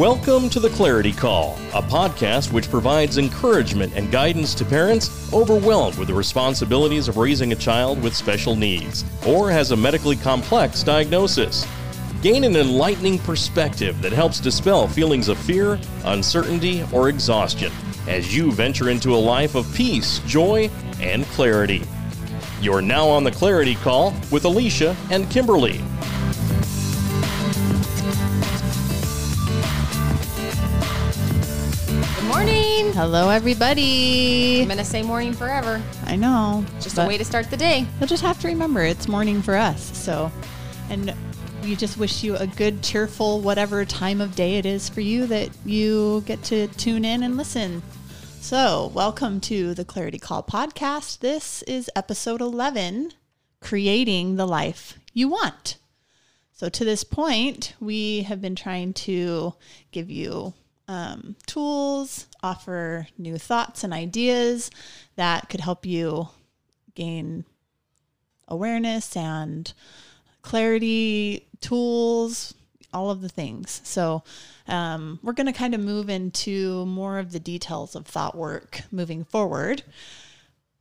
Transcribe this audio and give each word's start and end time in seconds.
Welcome 0.00 0.48
to 0.48 0.60
the 0.60 0.70
Clarity 0.70 1.12
Call, 1.12 1.58
a 1.74 1.82
podcast 1.82 2.54
which 2.54 2.70
provides 2.70 3.18
encouragement 3.18 3.92
and 3.94 4.10
guidance 4.10 4.54
to 4.54 4.64
parents 4.64 5.30
overwhelmed 5.30 5.98
with 5.98 6.08
the 6.08 6.14
responsibilities 6.14 7.06
of 7.06 7.18
raising 7.18 7.52
a 7.52 7.56
child 7.56 8.02
with 8.02 8.16
special 8.16 8.56
needs 8.56 9.04
or 9.26 9.50
has 9.50 9.72
a 9.72 9.76
medically 9.76 10.16
complex 10.16 10.82
diagnosis. 10.82 11.66
Gain 12.22 12.44
an 12.44 12.56
enlightening 12.56 13.18
perspective 13.18 14.00
that 14.00 14.12
helps 14.12 14.40
dispel 14.40 14.88
feelings 14.88 15.28
of 15.28 15.36
fear, 15.36 15.78
uncertainty, 16.06 16.82
or 16.94 17.10
exhaustion 17.10 17.70
as 18.08 18.34
you 18.34 18.50
venture 18.52 18.88
into 18.88 19.14
a 19.14 19.18
life 19.18 19.54
of 19.54 19.70
peace, 19.74 20.20
joy, 20.20 20.70
and 21.00 21.26
clarity. 21.26 21.82
You're 22.62 22.80
now 22.80 23.06
on 23.06 23.22
the 23.22 23.32
Clarity 23.32 23.74
Call 23.74 24.14
with 24.30 24.46
Alicia 24.46 24.96
and 25.10 25.26
Kimberlee. 25.26 25.84
Hello, 32.80 33.28
everybody. 33.28 34.62
I'm 34.62 34.66
going 34.66 34.78
to 34.78 34.84
say 34.86 35.02
morning 35.02 35.34
forever. 35.34 35.82
I 36.06 36.16
know. 36.16 36.64
Just 36.80 36.96
a 36.96 37.06
way 37.06 37.18
to 37.18 37.24
start 37.26 37.50
the 37.50 37.56
day. 37.56 37.86
You'll 37.98 38.06
just 38.06 38.22
have 38.22 38.40
to 38.40 38.48
remember 38.48 38.80
it's 38.80 39.06
morning 39.06 39.42
for 39.42 39.54
us. 39.54 39.94
So, 39.96 40.32
and 40.88 41.14
we 41.62 41.76
just 41.76 41.98
wish 41.98 42.24
you 42.24 42.36
a 42.36 42.46
good, 42.46 42.82
cheerful, 42.82 43.42
whatever 43.42 43.84
time 43.84 44.22
of 44.22 44.34
day 44.34 44.54
it 44.56 44.64
is 44.64 44.88
for 44.88 45.02
you 45.02 45.26
that 45.26 45.50
you 45.66 46.22
get 46.24 46.42
to 46.44 46.68
tune 46.68 47.04
in 47.04 47.22
and 47.22 47.36
listen. 47.36 47.82
So, 48.40 48.90
welcome 48.94 49.40
to 49.42 49.74
the 49.74 49.84
Clarity 49.84 50.18
Call 50.18 50.42
podcast. 50.42 51.18
This 51.18 51.62
is 51.64 51.90
episode 51.94 52.40
11 52.40 53.12
Creating 53.60 54.36
the 54.36 54.46
Life 54.46 54.98
You 55.12 55.28
Want. 55.28 55.76
So, 56.54 56.70
to 56.70 56.84
this 56.86 57.04
point, 57.04 57.74
we 57.78 58.22
have 58.22 58.40
been 58.40 58.56
trying 58.56 58.94
to 58.94 59.52
give 59.92 60.10
you 60.10 60.54
um, 60.90 61.36
tools, 61.46 62.26
offer 62.42 63.06
new 63.16 63.38
thoughts 63.38 63.84
and 63.84 63.94
ideas 63.94 64.72
that 65.14 65.48
could 65.48 65.60
help 65.60 65.86
you 65.86 66.28
gain 66.96 67.44
awareness 68.48 69.16
and 69.16 69.72
clarity, 70.42 71.46
tools, 71.60 72.54
all 72.92 73.08
of 73.08 73.20
the 73.20 73.28
things. 73.28 73.80
So, 73.84 74.24
um, 74.66 75.20
we're 75.22 75.32
going 75.32 75.46
to 75.46 75.52
kind 75.52 75.76
of 75.76 75.80
move 75.80 76.10
into 76.10 76.84
more 76.86 77.20
of 77.20 77.30
the 77.30 77.38
details 77.38 77.94
of 77.94 78.04
thought 78.04 78.36
work 78.36 78.82
moving 78.90 79.22
forward. 79.22 79.84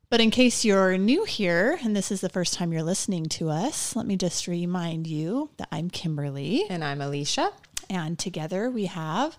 But 0.10 0.22
in 0.22 0.32
case 0.32 0.66
you're 0.66 0.98
new 0.98 1.24
here 1.26 1.78
and 1.84 1.96
this 1.96 2.12
is 2.12 2.22
the 2.22 2.30
first 2.30 2.56
time 2.56 2.74
you're 2.74 2.82
listening 2.82 3.28
to 3.28 3.52
us, 3.52 3.96
let 3.96 4.08
me 4.08 4.16
just 4.16 4.48
remind 4.48 5.06
you 5.06 5.52
that 5.58 5.68
I'm 5.72 5.92
Kimberlee. 5.92 6.66
And 6.68 6.84
I'm 6.84 7.00
Alicia. 7.00 7.52
And 7.92 8.18
together 8.18 8.72
we 8.72 8.88
have 8.88 9.38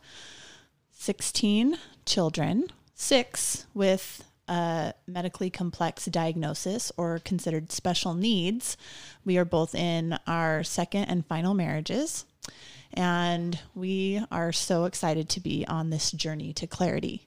16 1.00 1.78
children, 2.04 2.70
six 2.94 3.64
with 3.72 4.22
a 4.48 4.92
medically 5.06 5.48
complex 5.48 6.04
diagnosis 6.04 6.92
or 6.98 7.20
considered 7.20 7.72
special 7.72 8.12
needs. 8.12 8.76
We 9.24 9.38
are 9.38 9.46
both 9.46 9.74
in 9.74 10.18
our 10.26 10.62
second 10.62 11.04
and 11.04 11.24
final 11.24 11.54
marriages. 11.54 12.26
And 12.92 13.58
we 13.74 14.22
are 14.30 14.52
so 14.52 14.84
excited 14.84 15.30
to 15.30 15.40
be 15.40 15.64
on 15.66 15.88
this 15.88 16.10
journey 16.10 16.52
to 16.52 16.66
clarity. 16.66 17.26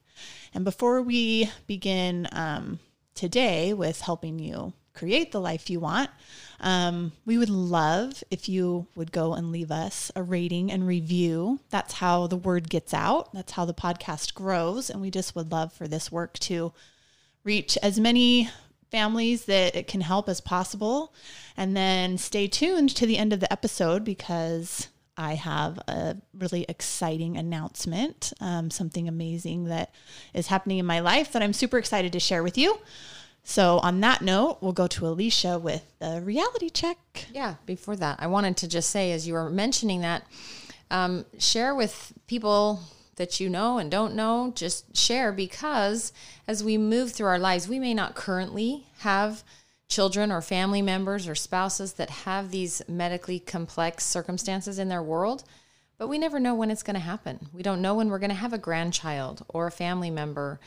And 0.53 0.63
before 0.63 1.01
we 1.01 1.49
begin 1.65 2.27
um, 2.31 2.77
today 3.15 3.73
with 3.73 4.01
helping 4.01 4.37
you 4.37 4.73
create 4.93 5.31
the 5.31 5.41
life 5.41 5.69
you 5.69 5.79
want, 5.79 6.09
um, 6.59 7.11
we 7.25 7.37
would 7.37 7.49
love 7.49 8.23
if 8.31 8.47
you 8.47 8.87
would 8.95 9.11
go 9.11 9.33
and 9.33 9.51
leave 9.51 9.71
us 9.71 10.11
a 10.15 10.23
rating 10.23 10.71
and 10.71 10.87
review. 10.87 11.59
That's 11.69 11.95
how 11.95 12.27
the 12.27 12.37
word 12.37 12.69
gets 12.69 12.93
out, 12.93 13.33
that's 13.33 13.53
how 13.53 13.65
the 13.65 13.73
podcast 13.73 14.33
grows. 14.33 14.89
And 14.89 15.01
we 15.01 15.11
just 15.11 15.35
would 15.35 15.51
love 15.51 15.73
for 15.73 15.87
this 15.87 16.11
work 16.11 16.39
to 16.39 16.73
reach 17.43 17.77
as 17.83 17.99
many 17.99 18.49
families 18.91 19.45
that 19.45 19.75
it 19.75 19.87
can 19.87 20.01
help 20.01 20.29
as 20.29 20.39
possible. 20.39 21.13
And 21.57 21.75
then 21.75 22.17
stay 22.17 22.47
tuned 22.47 22.95
to 22.95 23.05
the 23.05 23.17
end 23.17 23.33
of 23.33 23.39
the 23.39 23.51
episode 23.51 24.05
because 24.05 24.87
I 25.17 25.35
have 25.35 25.77
a 25.87 26.17
really 26.33 26.65
exciting 26.69 27.37
announcement, 27.37 28.33
um, 28.39 28.71
something 28.71 29.07
amazing 29.07 29.65
that 29.65 29.93
is 30.33 30.47
happening 30.47 30.79
in 30.79 30.85
my 30.85 31.01
life 31.01 31.31
that 31.33 31.43
I'm 31.43 31.53
super 31.53 31.77
excited 31.77 32.13
to 32.13 32.19
share 32.19 32.43
with 32.43 32.57
you. 32.57 32.79
So, 33.43 33.79
on 33.79 33.99
that 33.99 34.21
note, 34.21 34.59
we'll 34.61 34.71
go 34.71 34.87
to 34.87 35.07
Alicia 35.07 35.59
with 35.59 35.83
the 35.99 36.21
reality 36.23 36.69
check. 36.69 36.97
Yeah, 37.33 37.55
before 37.65 37.97
that, 37.97 38.19
I 38.19 38.27
wanted 38.27 38.55
to 38.57 38.67
just 38.67 38.89
say, 38.89 39.11
as 39.11 39.27
you 39.27 39.33
were 39.33 39.49
mentioning 39.49 40.01
that, 40.01 40.23
um, 40.89 41.25
share 41.37 41.75
with 41.75 42.13
people 42.25 42.79
that 43.17 43.39
you 43.39 43.49
know 43.49 43.77
and 43.77 43.91
don't 43.91 44.15
know, 44.15 44.53
just 44.55 44.95
share 44.95 45.31
because 45.31 46.13
as 46.47 46.63
we 46.63 46.77
move 46.77 47.11
through 47.11 47.27
our 47.27 47.39
lives, 47.39 47.67
we 47.67 47.79
may 47.79 47.93
not 47.93 48.15
currently 48.15 48.87
have 48.99 49.43
children 49.87 50.31
or 50.31 50.41
family 50.41 50.81
members 50.81 51.27
or 51.27 51.35
spouses 51.35 51.93
that 51.93 52.09
have 52.09 52.49
these 52.49 52.81
medically 52.87 53.39
complex 53.39 54.05
circumstances 54.05 54.79
in 54.79 54.89
their 54.89 55.03
world, 55.03 55.43
but 55.97 56.07
we 56.07 56.17
never 56.17 56.39
know 56.39 56.55
when 56.55 56.71
it's 56.71 56.81
going 56.81 56.95
to 56.95 56.99
happen. 56.99 57.47
We 57.53 57.61
don't 57.61 57.81
know 57.81 57.93
when 57.95 58.09
we're 58.09 58.19
going 58.19 58.29
to 58.29 58.35
have 58.35 58.53
a 58.53 58.57
grandchild 58.57 59.45
or 59.49 59.67
a 59.67 59.71
family 59.71 60.09
member 60.09 60.59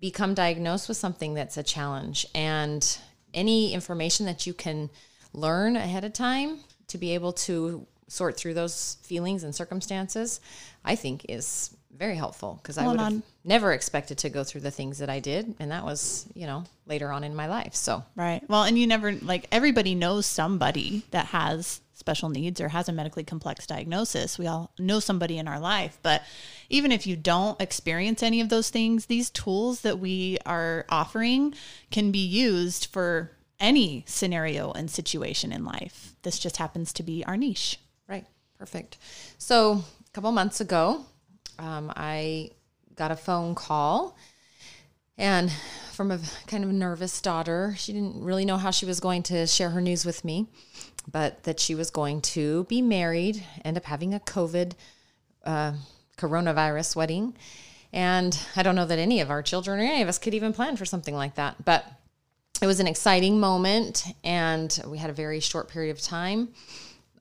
become 0.00 0.34
diagnosed 0.34 0.88
with 0.88 0.96
something 0.96 1.34
that's 1.34 1.56
a 1.56 1.62
challenge. 1.62 2.26
And 2.34 2.98
any 3.32 3.72
information 3.72 4.26
that 4.26 4.46
you 4.46 4.54
can 4.54 4.90
learn 5.32 5.76
ahead 5.76 6.04
of 6.04 6.12
time 6.12 6.60
to 6.88 6.98
be 6.98 7.14
able 7.14 7.32
to 7.32 7.86
sort 8.08 8.36
through 8.36 8.54
those 8.54 8.98
feelings 9.02 9.44
and 9.44 9.54
circumstances, 9.54 10.40
I 10.84 10.94
think 10.94 11.26
is 11.28 11.74
very 11.96 12.16
helpful 12.16 12.58
because 12.62 12.76
I 12.76 12.86
would 12.86 12.98
have 12.98 13.22
never 13.44 13.72
expected 13.72 14.18
to 14.18 14.28
go 14.28 14.44
through 14.44 14.62
the 14.62 14.70
things 14.70 14.98
that 14.98 15.08
I 15.08 15.20
did. 15.20 15.54
And 15.58 15.70
that 15.70 15.84
was, 15.84 16.26
you 16.34 16.46
know, 16.46 16.64
later 16.86 17.10
on 17.10 17.24
in 17.24 17.34
my 17.34 17.46
life. 17.46 17.74
So, 17.74 18.04
right. 18.16 18.42
Well, 18.48 18.64
and 18.64 18.78
you 18.78 18.86
never, 18.86 19.12
like, 19.12 19.46
everybody 19.52 19.94
knows 19.94 20.26
somebody 20.26 21.04
that 21.12 21.26
has 21.26 21.80
special 21.94 22.28
needs 22.28 22.60
or 22.60 22.68
has 22.68 22.88
a 22.88 22.92
medically 22.92 23.24
complex 23.24 23.66
diagnosis. 23.66 24.38
We 24.38 24.46
all 24.46 24.72
know 24.78 25.00
somebody 25.00 25.38
in 25.38 25.48
our 25.48 25.60
life. 25.60 25.98
But 26.02 26.22
even 26.68 26.92
if 26.92 27.06
you 27.06 27.16
don't 27.16 27.60
experience 27.60 28.22
any 28.22 28.40
of 28.40 28.48
those 28.48 28.70
things, 28.70 29.06
these 29.06 29.30
tools 29.30 29.80
that 29.82 29.98
we 29.98 30.38
are 30.44 30.84
offering 30.88 31.54
can 31.90 32.10
be 32.10 32.24
used 32.24 32.86
for 32.86 33.30
any 33.60 34.04
scenario 34.06 34.72
and 34.72 34.90
situation 34.90 35.52
in 35.52 35.64
life. 35.64 36.14
This 36.22 36.38
just 36.38 36.56
happens 36.56 36.92
to 36.94 37.02
be 37.02 37.24
our 37.24 37.36
niche. 37.36 37.78
Right. 38.08 38.26
Perfect. 38.58 38.98
So, 39.38 39.84
a 40.06 40.10
couple 40.12 40.32
months 40.32 40.60
ago, 40.60 41.04
um, 41.58 41.92
I 41.96 42.50
got 42.96 43.10
a 43.10 43.16
phone 43.16 43.54
call 43.54 44.16
and 45.16 45.50
from 45.92 46.10
a 46.10 46.18
kind 46.46 46.64
of 46.64 46.70
nervous 46.70 47.20
daughter. 47.20 47.74
She 47.78 47.92
didn't 47.92 48.22
really 48.22 48.44
know 48.44 48.56
how 48.56 48.70
she 48.70 48.86
was 48.86 49.00
going 49.00 49.22
to 49.24 49.46
share 49.46 49.70
her 49.70 49.80
news 49.80 50.04
with 50.04 50.24
me, 50.24 50.46
but 51.10 51.44
that 51.44 51.60
she 51.60 51.74
was 51.74 51.90
going 51.90 52.20
to 52.20 52.64
be 52.64 52.82
married, 52.82 53.44
end 53.64 53.76
up 53.76 53.84
having 53.84 54.14
a 54.14 54.20
COVID 54.20 54.72
uh, 55.44 55.72
coronavirus 56.16 56.96
wedding. 56.96 57.34
And 57.92 58.38
I 58.56 58.62
don't 58.62 58.74
know 58.74 58.86
that 58.86 58.98
any 58.98 59.20
of 59.20 59.30
our 59.30 59.42
children 59.42 59.78
or 59.78 59.82
any 59.82 60.02
of 60.02 60.08
us 60.08 60.18
could 60.18 60.34
even 60.34 60.52
plan 60.52 60.76
for 60.76 60.84
something 60.84 61.14
like 61.14 61.36
that. 61.36 61.64
But 61.64 61.84
it 62.62 62.66
was 62.66 62.80
an 62.80 62.86
exciting 62.86 63.38
moment, 63.38 64.04
and 64.22 64.80
we 64.86 64.98
had 64.98 65.10
a 65.10 65.12
very 65.12 65.40
short 65.40 65.68
period 65.68 65.90
of 65.90 66.00
time 66.00 66.48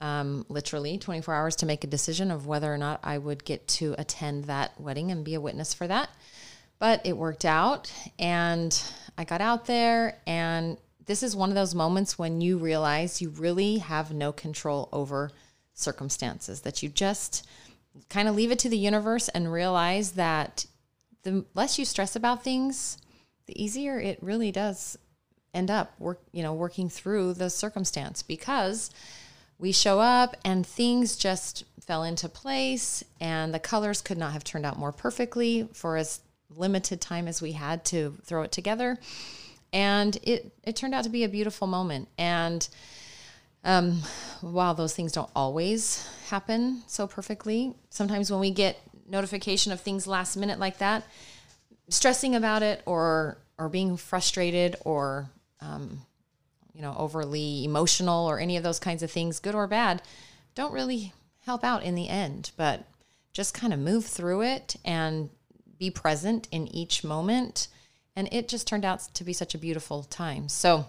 um, 0.04 0.46
literally 0.50 0.98
24 0.98 1.34
hours 1.34 1.56
to 1.58 1.66
make 1.66 1.86
a 1.86 1.88
decision 1.88 2.30
of 2.30 2.46
whether 2.46 2.72
or 2.72 2.78
not 2.78 3.00
I 3.04 3.18
would 3.18 3.46
get 3.46 3.66
to 3.70 3.96
attend 3.98 4.46
that 4.46 4.80
wedding 4.80 5.12
and 5.12 5.24
be 5.24 5.34
a 5.34 5.42
witness 5.42 5.74
for 5.74 5.88
that. 5.88 6.10
But 6.78 7.06
it 7.06 7.16
worked 7.16 7.46
out, 7.46 7.92
and 8.20 8.78
I 9.18 9.24
got 9.24 9.40
out 9.40 9.66
there. 9.66 10.20
And 10.28 10.78
this 11.06 11.24
is 11.24 11.36
one 11.36 11.50
of 11.50 11.56
those 11.56 11.76
moments 11.76 12.18
when 12.18 12.42
you 12.42 12.58
realize 12.58 13.22
you 13.22 13.30
really 13.30 13.80
have 13.80 14.14
no 14.14 14.32
control 14.32 14.90
over 14.92 15.32
circumstances, 15.74 16.62
that 16.62 16.84
you 16.84 16.90
just 16.90 17.46
kind 18.10 18.28
of 18.28 18.36
leave 18.36 18.52
it 18.52 18.60
to 18.60 18.70
the 18.70 18.78
universe 18.78 19.30
and 19.30 19.52
realize 19.52 20.14
that 20.14 20.66
the 21.24 21.46
less 21.54 21.78
you 21.78 21.86
stress 21.86 22.16
about 22.16 22.44
things, 22.44 22.98
the 23.48 23.62
easier 23.62 24.00
it 24.00 24.20
really 24.22 24.52
does 24.52 24.98
end 25.54 25.70
up 25.70 25.94
work, 26.00 26.20
you 26.32 26.42
know, 26.42 26.54
working 26.54 26.90
through 26.90 27.34
the 27.34 27.50
circumstance 27.50 28.24
because 28.24 28.90
we 29.60 29.72
show 29.72 30.00
up 30.00 30.36
and 30.44 30.66
things 30.66 31.16
just 31.16 31.64
fell 31.80 32.04
into 32.04 32.28
place 32.28 33.04
and 33.20 33.54
the 33.54 33.60
colors 33.60 34.02
could 34.02 34.18
not 34.18 34.34
have 34.34 34.44
turned 34.44 34.66
out 34.66 34.80
more 34.80 34.92
perfectly 34.92 35.68
for 35.74 35.98
as 35.98 36.22
limited 36.56 37.00
time 37.00 37.28
as 37.28 37.42
we 37.42 37.52
had 37.52 37.84
to 37.86 38.18
throw 38.24 38.44
it 38.44 38.52
together 38.52 38.98
and 39.74 40.18
it 40.24 40.54
it 40.64 40.76
turned 40.76 40.96
out 40.96 41.04
to 41.04 41.10
be 41.10 41.24
a 41.24 41.30
beautiful 41.30 41.68
moment 41.68 42.08
and 42.18 42.70
um, 43.66 44.02
while 44.42 44.74
those 44.74 44.94
things 44.94 45.12
don't 45.12 45.30
always 45.36 46.08
happen 46.30 46.84
so 46.88 47.08
perfectly 47.08 47.74
sometimes 47.90 48.32
when 48.32 48.40
we 48.40 48.52
get 48.52 48.80
notification 49.10 49.72
of 49.72 49.82
things 49.82 50.08
last 50.08 50.38
minute 50.38 50.60
like 50.60 50.78
that 50.78 51.04
stressing 51.90 52.36
about 52.36 52.64
it 52.64 52.82
or 52.86 53.38
or 53.58 53.68
being 53.68 53.98
frustrated 53.98 54.76
or 54.86 55.30
um, 55.62 56.02
you 56.74 56.82
know, 56.82 56.96
overly 56.98 57.64
emotional 57.64 58.28
or 58.28 58.40
any 58.40 58.58
of 58.58 58.64
those 58.64 58.80
kinds 58.80 59.04
of 59.04 59.12
things, 59.12 59.40
good 59.40 59.56
or 59.56 59.68
bad, 59.68 60.02
don't 60.56 60.74
really 60.74 61.14
help 61.46 61.64
out 61.64 61.84
in 61.84 61.96
the 61.96 62.10
end. 62.10 62.52
But 62.58 62.84
just 63.32 63.54
kind 63.54 63.74
of 63.74 63.80
move 63.80 64.06
through 64.06 64.42
it 64.42 64.76
and 64.84 65.30
be 65.78 65.90
present 65.90 66.48
in 66.52 66.68
each 66.68 67.04
moment. 67.04 67.68
And 68.16 68.30
it 68.32 68.48
just 68.48 68.68
turned 68.68 68.86
out 68.86 69.00
to 69.16 69.24
be 69.24 69.34
such 69.34 69.56
a 69.56 69.58
beautiful 69.58 70.04
time. 70.04 70.48
So 70.50 70.86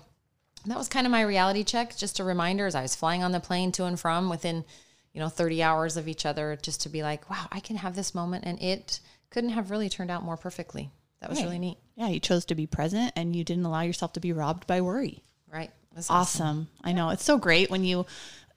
that 0.67 0.77
was 0.79 0.89
kind 0.89 1.07
of 1.07 1.11
my 1.11 1.23
reality 1.23 1.65
check, 1.65 1.97
just 1.97 2.21
a 2.21 2.25
reminder 2.25 2.67
as 2.67 2.75
I 2.75 2.83
was 2.83 2.95
flying 2.95 3.23
on 3.23 3.33
the 3.33 3.41
plane 3.41 3.73
to 3.73 3.85
and 3.85 3.99
from 3.99 4.29
within, 4.29 4.65
you 5.13 5.21
know, 5.21 5.29
30 5.29 5.63
hours 5.63 5.97
of 5.97 6.09
each 6.09 6.27
other, 6.27 6.59
just 6.61 6.83
to 6.83 6.89
be 6.89 7.03
like, 7.03 7.29
wow, 7.31 7.47
I 7.51 7.61
can 7.61 7.77
have 7.77 7.95
this 7.97 8.15
moment. 8.15 8.45
And 8.47 8.61
it 8.63 9.01
couldn't 9.31 9.51
have 9.51 9.71
really 9.71 9.89
turned 9.89 10.11
out 10.11 10.23
more 10.23 10.37
perfectly. 10.37 10.91
That 11.21 11.31
was 11.31 11.39
Right. 11.39 11.45
really 11.47 11.59
neat. 11.59 11.79
Yeah, 11.97 12.09
you 12.09 12.21
chose 12.21 12.45
to 12.47 12.55
be 12.55 12.67
present 12.67 13.13
and 13.17 13.35
you 13.35 13.45
didn't 13.45 13.65
allow 13.65 13.81
yourself 13.81 14.13
to 14.15 14.21
be 14.21 14.33
robbed 14.33 14.67
by 14.67 14.81
worry. 14.83 15.23
Right. 15.51 15.71
It 15.93 15.97
was 15.97 16.11
Awesome. 16.11 16.69
I 16.83 16.93
know. 16.93 17.09
It's 17.11 17.25
so 17.25 17.39
great 17.39 17.71
when 17.71 17.85
you 17.85 18.05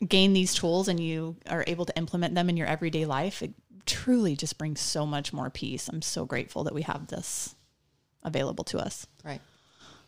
gain 0.05 0.33
these 0.33 0.53
tools 0.53 0.87
and 0.87 0.99
you 0.99 1.37
are 1.49 1.63
able 1.67 1.85
to 1.85 1.97
implement 1.97 2.35
them 2.35 2.49
in 2.49 2.57
your 2.57 2.67
everyday 2.67 3.05
life. 3.05 3.41
It 3.41 3.53
truly 3.85 4.35
just 4.35 4.57
brings 4.57 4.81
so 4.81 5.05
much 5.05 5.31
more 5.31 5.49
peace. 5.49 5.87
I'm 5.87 6.01
so 6.01 6.25
grateful 6.25 6.65
that 6.65 6.73
we 6.75 6.81
have 6.81 7.07
this 7.07 7.55
available 8.23 8.63
to 8.65 8.79
us. 8.79 9.07
Right. 9.23 9.41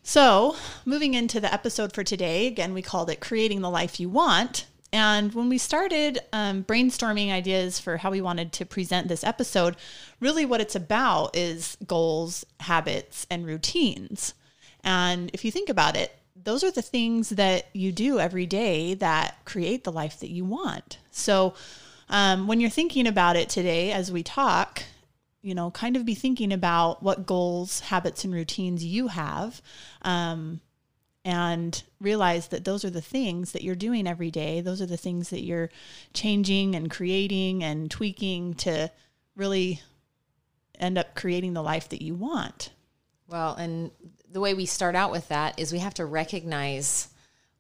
So, 0.03 0.55
moving 0.85 1.13
into 1.13 1.39
the 1.39 1.53
episode 1.53 1.93
for 1.93 2.03
today, 2.03 2.47
again, 2.47 2.73
we 2.73 2.81
called 2.81 3.09
it 3.09 3.19
Creating 3.19 3.61
the 3.61 3.69
Life 3.69 3.99
You 3.99 4.09
Want. 4.09 4.65
And 4.91 5.33
when 5.33 5.49
we 5.49 5.59
started 5.59 6.19
um, 6.33 6.63
brainstorming 6.63 7.31
ideas 7.31 7.79
for 7.79 7.97
how 7.97 8.09
we 8.09 8.21
wanted 8.21 8.51
to 8.53 8.65
present 8.65 9.07
this 9.07 9.23
episode, 9.23 9.75
really 10.19 10.45
what 10.45 10.61
it's 10.61 10.75
about 10.75 11.35
is 11.35 11.77
goals, 11.85 12.43
habits, 12.61 13.27
and 13.29 13.45
routines. 13.45 14.33
And 14.83 15.29
if 15.33 15.45
you 15.45 15.51
think 15.51 15.69
about 15.69 15.95
it, 15.95 16.15
those 16.35 16.63
are 16.63 16.71
the 16.71 16.81
things 16.81 17.29
that 17.29 17.67
you 17.73 17.91
do 17.91 18.19
every 18.19 18.45
day 18.45 18.95
that 18.95 19.45
create 19.45 19.83
the 19.83 19.91
life 19.91 20.19
that 20.21 20.31
you 20.31 20.45
want. 20.45 20.97
So, 21.11 21.53
um, 22.09 22.47
when 22.47 22.59
you're 22.59 22.71
thinking 22.71 23.05
about 23.05 23.35
it 23.35 23.49
today 23.49 23.91
as 23.91 24.11
we 24.11 24.23
talk, 24.23 24.81
you 25.41 25.55
know, 25.55 25.71
kind 25.71 25.95
of 25.95 26.05
be 26.05 26.15
thinking 26.15 26.51
about 26.51 27.01
what 27.01 27.25
goals, 27.25 27.79
habits, 27.81 28.23
and 28.23 28.33
routines 28.33 28.83
you 28.83 29.07
have. 29.07 29.61
Um, 30.01 30.61
and 31.25 31.83
realize 31.99 32.47
that 32.47 32.63
those 32.63 32.85
are 32.85 32.89
the 32.89 33.01
things 33.01 33.51
that 33.51 33.61
you're 33.61 33.75
doing 33.75 34.07
every 34.07 34.31
day. 34.31 34.61
Those 34.61 34.81
are 34.81 34.85
the 34.85 34.97
things 34.97 35.29
that 35.29 35.43
you're 35.43 35.69
changing 36.13 36.75
and 36.75 36.89
creating 36.89 37.63
and 37.63 37.91
tweaking 37.91 38.53
to 38.55 38.89
really 39.35 39.81
end 40.79 40.97
up 40.97 41.15
creating 41.15 41.53
the 41.53 41.61
life 41.61 41.89
that 41.89 42.01
you 42.01 42.15
want. 42.15 42.71
Well, 43.27 43.53
and 43.55 43.91
the 44.31 44.39
way 44.39 44.53
we 44.53 44.65
start 44.65 44.95
out 44.95 45.11
with 45.11 45.27
that 45.27 45.59
is 45.59 45.71
we 45.71 45.79
have 45.79 45.93
to 45.95 46.05
recognize 46.05 47.09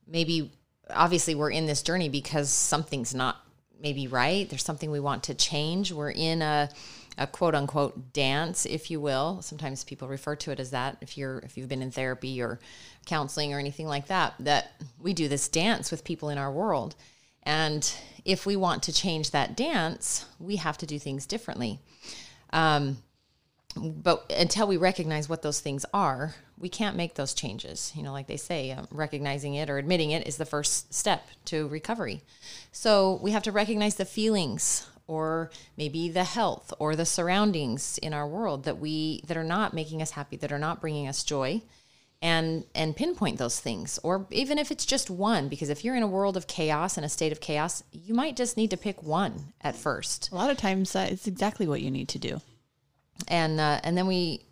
maybe, 0.07 0.51
obviously, 0.89 1.35
we're 1.35 1.51
in 1.51 1.65
this 1.65 1.83
journey 1.83 2.09
because 2.09 2.49
something's 2.49 3.13
not 3.13 3.37
maybe 3.79 4.07
right. 4.07 4.49
There's 4.49 4.63
something 4.63 4.89
we 4.89 4.99
want 4.99 5.23
to 5.23 5.33
change. 5.33 5.91
We're 5.91 6.11
in 6.11 6.41
a, 6.41 6.69
a 7.17 7.27
quote 7.27 7.55
unquote 7.55 8.13
dance, 8.13 8.65
if 8.65 8.89
you 8.89 8.99
will. 9.01 9.41
Sometimes 9.41 9.83
people 9.83 10.07
refer 10.07 10.35
to 10.37 10.51
it 10.51 10.59
as 10.59 10.71
that. 10.71 10.97
If 11.01 11.17
you're 11.17 11.39
if 11.39 11.57
you've 11.57 11.69
been 11.69 11.81
in 11.81 11.91
therapy 11.91 12.41
or 12.41 12.59
counseling 13.05 13.53
or 13.53 13.59
anything 13.59 13.87
like 13.87 14.07
that, 14.07 14.35
that 14.39 14.71
we 14.99 15.13
do 15.13 15.27
this 15.27 15.47
dance 15.47 15.91
with 15.91 16.03
people 16.03 16.29
in 16.29 16.37
our 16.37 16.51
world. 16.51 16.95
And 17.43 17.91
if 18.25 18.45
we 18.45 18.55
want 18.55 18.83
to 18.83 18.93
change 18.93 19.31
that 19.31 19.55
dance, 19.55 20.25
we 20.39 20.57
have 20.57 20.77
to 20.79 20.85
do 20.85 20.99
things 20.99 21.25
differently. 21.25 21.79
Um, 22.51 22.97
but 23.75 24.31
until 24.35 24.67
we 24.67 24.77
recognize 24.77 25.29
what 25.29 25.41
those 25.41 25.59
things 25.59 25.85
are, 25.93 26.35
we 26.57 26.69
can't 26.69 26.97
make 26.97 27.15
those 27.15 27.33
changes. 27.33 27.93
You 27.95 28.03
know, 28.03 28.11
like 28.11 28.27
they 28.27 28.37
say, 28.37 28.71
um, 28.71 28.87
recognizing 28.91 29.55
it 29.55 29.69
or 29.69 29.77
admitting 29.77 30.11
it 30.11 30.27
is 30.27 30.37
the 30.37 30.45
first 30.45 30.93
step 30.93 31.27
to 31.45 31.67
recovery. 31.67 32.21
So 32.71 33.19
we 33.21 33.31
have 33.31 33.43
to 33.43 33.51
recognize 33.51 33.95
the 33.95 34.05
feelings 34.05 34.87
or 35.09 35.49
maybe 35.77 36.09
the 36.09 36.23
health 36.23 36.71
or 36.79 36.95
the 36.95 37.05
surroundings 37.05 37.97
in 37.97 38.13
our 38.13 38.27
world 38.27 38.63
that 38.63 38.77
we 38.79 39.21
that 39.27 39.37
are 39.37 39.43
not 39.43 39.73
making 39.73 40.01
us 40.01 40.11
happy, 40.11 40.37
that 40.37 40.51
are 40.51 40.59
not 40.59 40.79
bringing 40.79 41.07
us 41.07 41.23
joy 41.23 41.61
and 42.21 42.65
and 42.75 42.95
pinpoint 42.95 43.37
those 43.37 43.59
things 43.61 43.97
or 44.03 44.27
even 44.29 44.57
if 44.57 44.71
it's 44.71 44.85
just 44.85 45.09
one 45.09 45.47
because 45.47 45.69
if 45.69 45.83
you're 45.85 45.95
in 45.95 46.03
a 46.03 46.07
world 46.07 46.35
of 46.35 46.47
chaos 46.47 46.97
and 46.97 47.05
a 47.05 47.09
state 47.09 47.31
of 47.31 47.39
chaos, 47.39 47.83
you 47.91 48.13
might 48.13 48.35
just 48.35 48.57
need 48.57 48.69
to 48.69 48.77
pick 48.77 49.01
one 49.01 49.53
at 49.61 49.75
first 49.75 50.29
A 50.31 50.35
lot 50.35 50.49
of 50.49 50.57
times, 50.57 50.95
uh, 50.95 51.07
it's 51.09 51.27
exactly 51.27 51.65
what 51.67 51.81
you 51.81 51.89
need 51.91 52.09
to 52.09 52.19
do. 52.19 52.41
and 53.27 53.59
uh, 53.59 53.79
and 53.83 53.97
then 53.97 54.05
we 54.07 54.45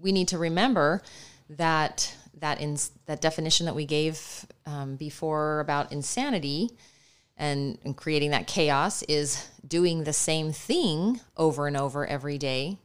we 0.00 0.12
need 0.12 0.28
to 0.28 0.38
remember 0.38 1.02
that 1.48 2.14
that 2.40 2.60
in 2.60 2.76
that 3.06 3.20
definition 3.20 3.66
that 3.66 3.74
we 3.74 3.86
gave 3.86 4.44
um, 4.66 4.96
before 4.96 5.60
about 5.60 5.92
insanity 5.92 6.70
and, 7.36 7.78
and 7.84 7.96
creating 7.96 8.30
that 8.30 8.46
chaos 8.46 9.02
is 9.04 9.48
doing 9.66 10.04
the 10.04 10.12
same 10.12 10.52
thing 10.52 11.20
over 11.36 11.66
and 11.66 11.76
over 11.76 12.06
every 12.06 12.38
day 12.38 12.78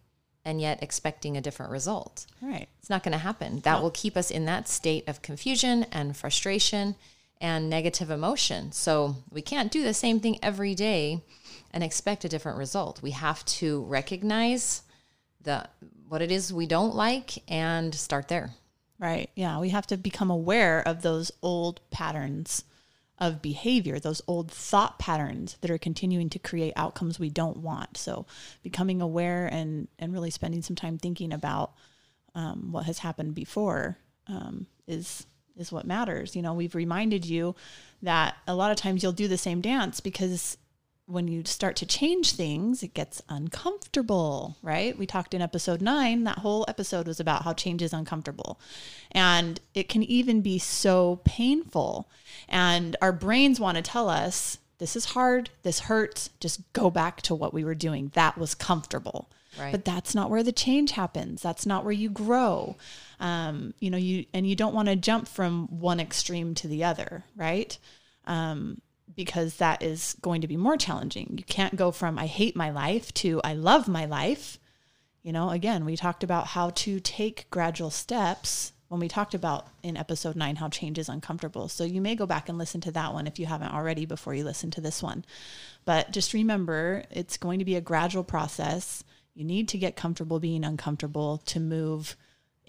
and 0.46 0.62
yet 0.62 0.82
expecting 0.82 1.36
a 1.38 1.42
different 1.42 1.72
result 1.72 2.26
Right. 2.42 2.68
it's 2.80 2.90
not 2.90 3.04
going 3.04 3.12
to 3.12 3.18
happen 3.18 3.60
that 3.62 3.82
will 3.82 3.92
keep 3.92 4.16
us 4.18 4.32
in 4.32 4.46
that 4.46 4.68
state 4.68 5.08
of 5.08 5.22
confusion 5.22 5.86
and 5.92 6.16
frustration 6.16 6.96
and 7.42 7.70
negative 7.70 8.10
emotion 8.10 8.72
so 8.72 9.16
we 9.30 9.42
can't 9.42 9.72
do 9.72 9.84
the 9.84 9.94
same 9.94 10.20
thing 10.20 10.40
every 10.42 10.74
day 10.76 11.22
and 11.72 11.84
expect 11.84 12.24
a 12.26 12.30
different 12.30 12.58
result 12.58 13.02
we 13.02 13.12
have 13.12 13.44
to 13.46 13.84
recognize 13.84 14.82
the 15.42 15.68
what 16.08 16.22
it 16.22 16.32
is 16.32 16.52
we 16.52 16.66
don't 16.66 16.96
like 16.96 17.44
and 17.48 17.94
start 17.94 18.28
there 18.30 18.52
Right. 19.02 19.30
Yeah. 19.34 19.60
We 19.60 19.70
have 19.70 19.88
to 19.88 19.96
become 19.96 20.30
aware 20.30 20.86
of 20.86 21.04
those 21.04 21.32
old 21.42 21.80
patterns 21.90 22.66
of 23.20 23.42
behavior, 23.42 24.00
those 24.00 24.22
old 24.28 24.50
thought 24.52 24.98
patterns 24.98 25.58
that 25.62 25.70
are 25.70 25.78
continuing 25.78 26.30
to 26.30 26.40
create 26.40 26.74
outcomes 26.76 27.20
we 27.20 27.30
don't 27.30 27.58
want. 27.58 27.98
So 27.98 28.26
becoming 28.64 29.02
aware 29.02 29.48
and, 29.48 29.88
and 30.00 30.14
really 30.14 30.32
spending 30.32 30.62
some 30.62 30.76
time 30.76 30.98
thinking 30.98 31.34
about 31.34 31.74
um, 32.36 32.72
what 32.72 32.86
has 32.86 33.00
happened 33.00 33.36
before 33.36 33.98
um, 34.28 34.68
is 34.88 35.26
is 35.58 35.72
what 35.74 35.86
matters. 35.86 36.36
You 36.38 36.42
know, 36.42 36.54
we've 36.54 36.74
reminded 36.74 37.26
you 37.26 37.54
that 38.02 38.38
a 38.48 38.56
lot 38.56 38.72
of 38.72 38.78
times 38.78 39.04
you'll 39.04 39.12
do 39.12 39.28
the 39.28 39.38
same 39.38 39.60
dance 39.60 40.00
because 40.00 40.58
when 41.10 41.28
you 41.28 41.44
start 41.46 41.76
to 41.78 41.86
change 41.86 42.34
things, 42.34 42.84
it 42.84 42.94
gets 42.94 43.22
uncomfortable, 43.30 44.58
right? 44.62 44.98
We 44.98 45.08
talked 45.08 45.34
in 45.34 45.42
episode 45.42 45.82
nine, 45.82 46.24
that 46.26 46.40
whole 46.40 46.66
episode 46.68 47.08
was 47.08 47.20
about 47.20 47.44
how 47.44 47.54
change 47.54 47.82
is 47.82 47.94
uncomfortable. 47.94 48.60
And 49.12 49.60
it 49.74 49.90
can 49.90 50.04
even 50.04 50.42
be 50.42 50.60
so 50.60 51.20
painful. 51.24 52.10
And 52.48 52.96
our 53.02 53.12
brains 53.12 53.60
want 53.60 53.78
to 53.78 53.82
tell 53.82 54.08
us, 54.08 54.60
this 54.78 54.96
is 54.96 55.06
hard, 55.06 55.50
this 55.64 55.82
hurts, 55.82 56.30
just 56.40 56.72
go 56.74 56.92
back 56.92 57.22
to 57.24 57.36
what 57.36 57.54
we 57.54 57.64
were 57.64 57.76
doing. 57.76 58.12
That 58.14 58.38
was 58.38 58.54
comfortable. 58.54 59.30
Right. 59.60 59.72
But 59.72 59.86
that's 59.86 60.14
not 60.14 60.30
where 60.30 60.44
the 60.44 60.52
change 60.52 60.92
happens. 60.92 61.42
That's 61.42 61.66
not 61.66 61.84
where 61.84 61.92
you 61.92 62.10
grow. 62.10 62.78
Um, 63.20 63.74
you 63.80 63.90
know, 63.90 63.98
you 63.98 64.26
and 64.32 64.48
you 64.48 64.56
don't 64.56 64.76
want 64.76 64.90
to 64.90 64.96
jump 64.96 65.28
from 65.28 65.68
one 65.80 66.00
extreme 66.00 66.54
to 66.56 66.68
the 66.68 66.84
other, 66.84 67.26
right? 67.36 67.76
Um, 68.26 68.80
because 69.20 69.58
that 69.58 69.84
is 69.84 70.16
going 70.22 70.40
to 70.40 70.48
be 70.48 70.56
more 70.56 70.78
challenging. 70.78 71.36
You 71.38 71.44
can't 71.44 71.76
go 71.76 71.92
from 71.92 72.18
I 72.18 72.26
hate 72.26 72.56
my 72.56 72.70
life 72.70 73.14
to 73.16 73.42
I 73.44 73.54
love 73.54 73.90
my 73.90 74.06
life. 74.06 74.58
You 75.24 75.34
know, 75.34 75.50
again, 75.50 75.84
we 75.84 75.98
talked 75.98 76.24
about 76.24 76.48
how 76.48 76.70
to 76.70 77.02
take 77.02 77.50
gradual 77.50 77.90
steps 77.90 78.72
when 78.88 79.02
we 79.02 79.10
talked 79.10 79.34
about 79.34 79.68
in 79.84 79.98
episode 79.98 80.38
nine 80.38 80.56
how 80.56 80.70
change 80.70 80.98
is 80.98 81.10
uncomfortable. 81.10 81.68
So 81.68 81.84
you 81.84 82.00
may 82.00 82.16
go 82.16 82.26
back 82.26 82.48
and 82.48 82.58
listen 82.58 82.80
to 82.80 82.94
that 82.94 83.12
one 83.12 83.28
if 83.28 83.38
you 83.40 83.46
haven't 83.46 83.74
already 83.74 84.06
before 84.06 84.34
you 84.34 84.46
listen 84.46 84.72
to 84.72 84.82
this 84.82 85.04
one. 85.04 85.26
But 85.84 86.12
just 86.12 86.34
remember, 86.34 87.04
it's 87.12 87.36
going 87.36 87.60
to 87.60 87.66
be 87.66 87.76
a 87.76 87.82
gradual 87.82 88.24
process. 88.24 89.04
You 89.34 89.44
need 89.44 89.68
to 89.68 89.78
get 89.78 89.98
comfortable 89.98 90.40
being 90.40 90.64
uncomfortable 90.64 91.40
to 91.48 91.60
move 91.60 92.16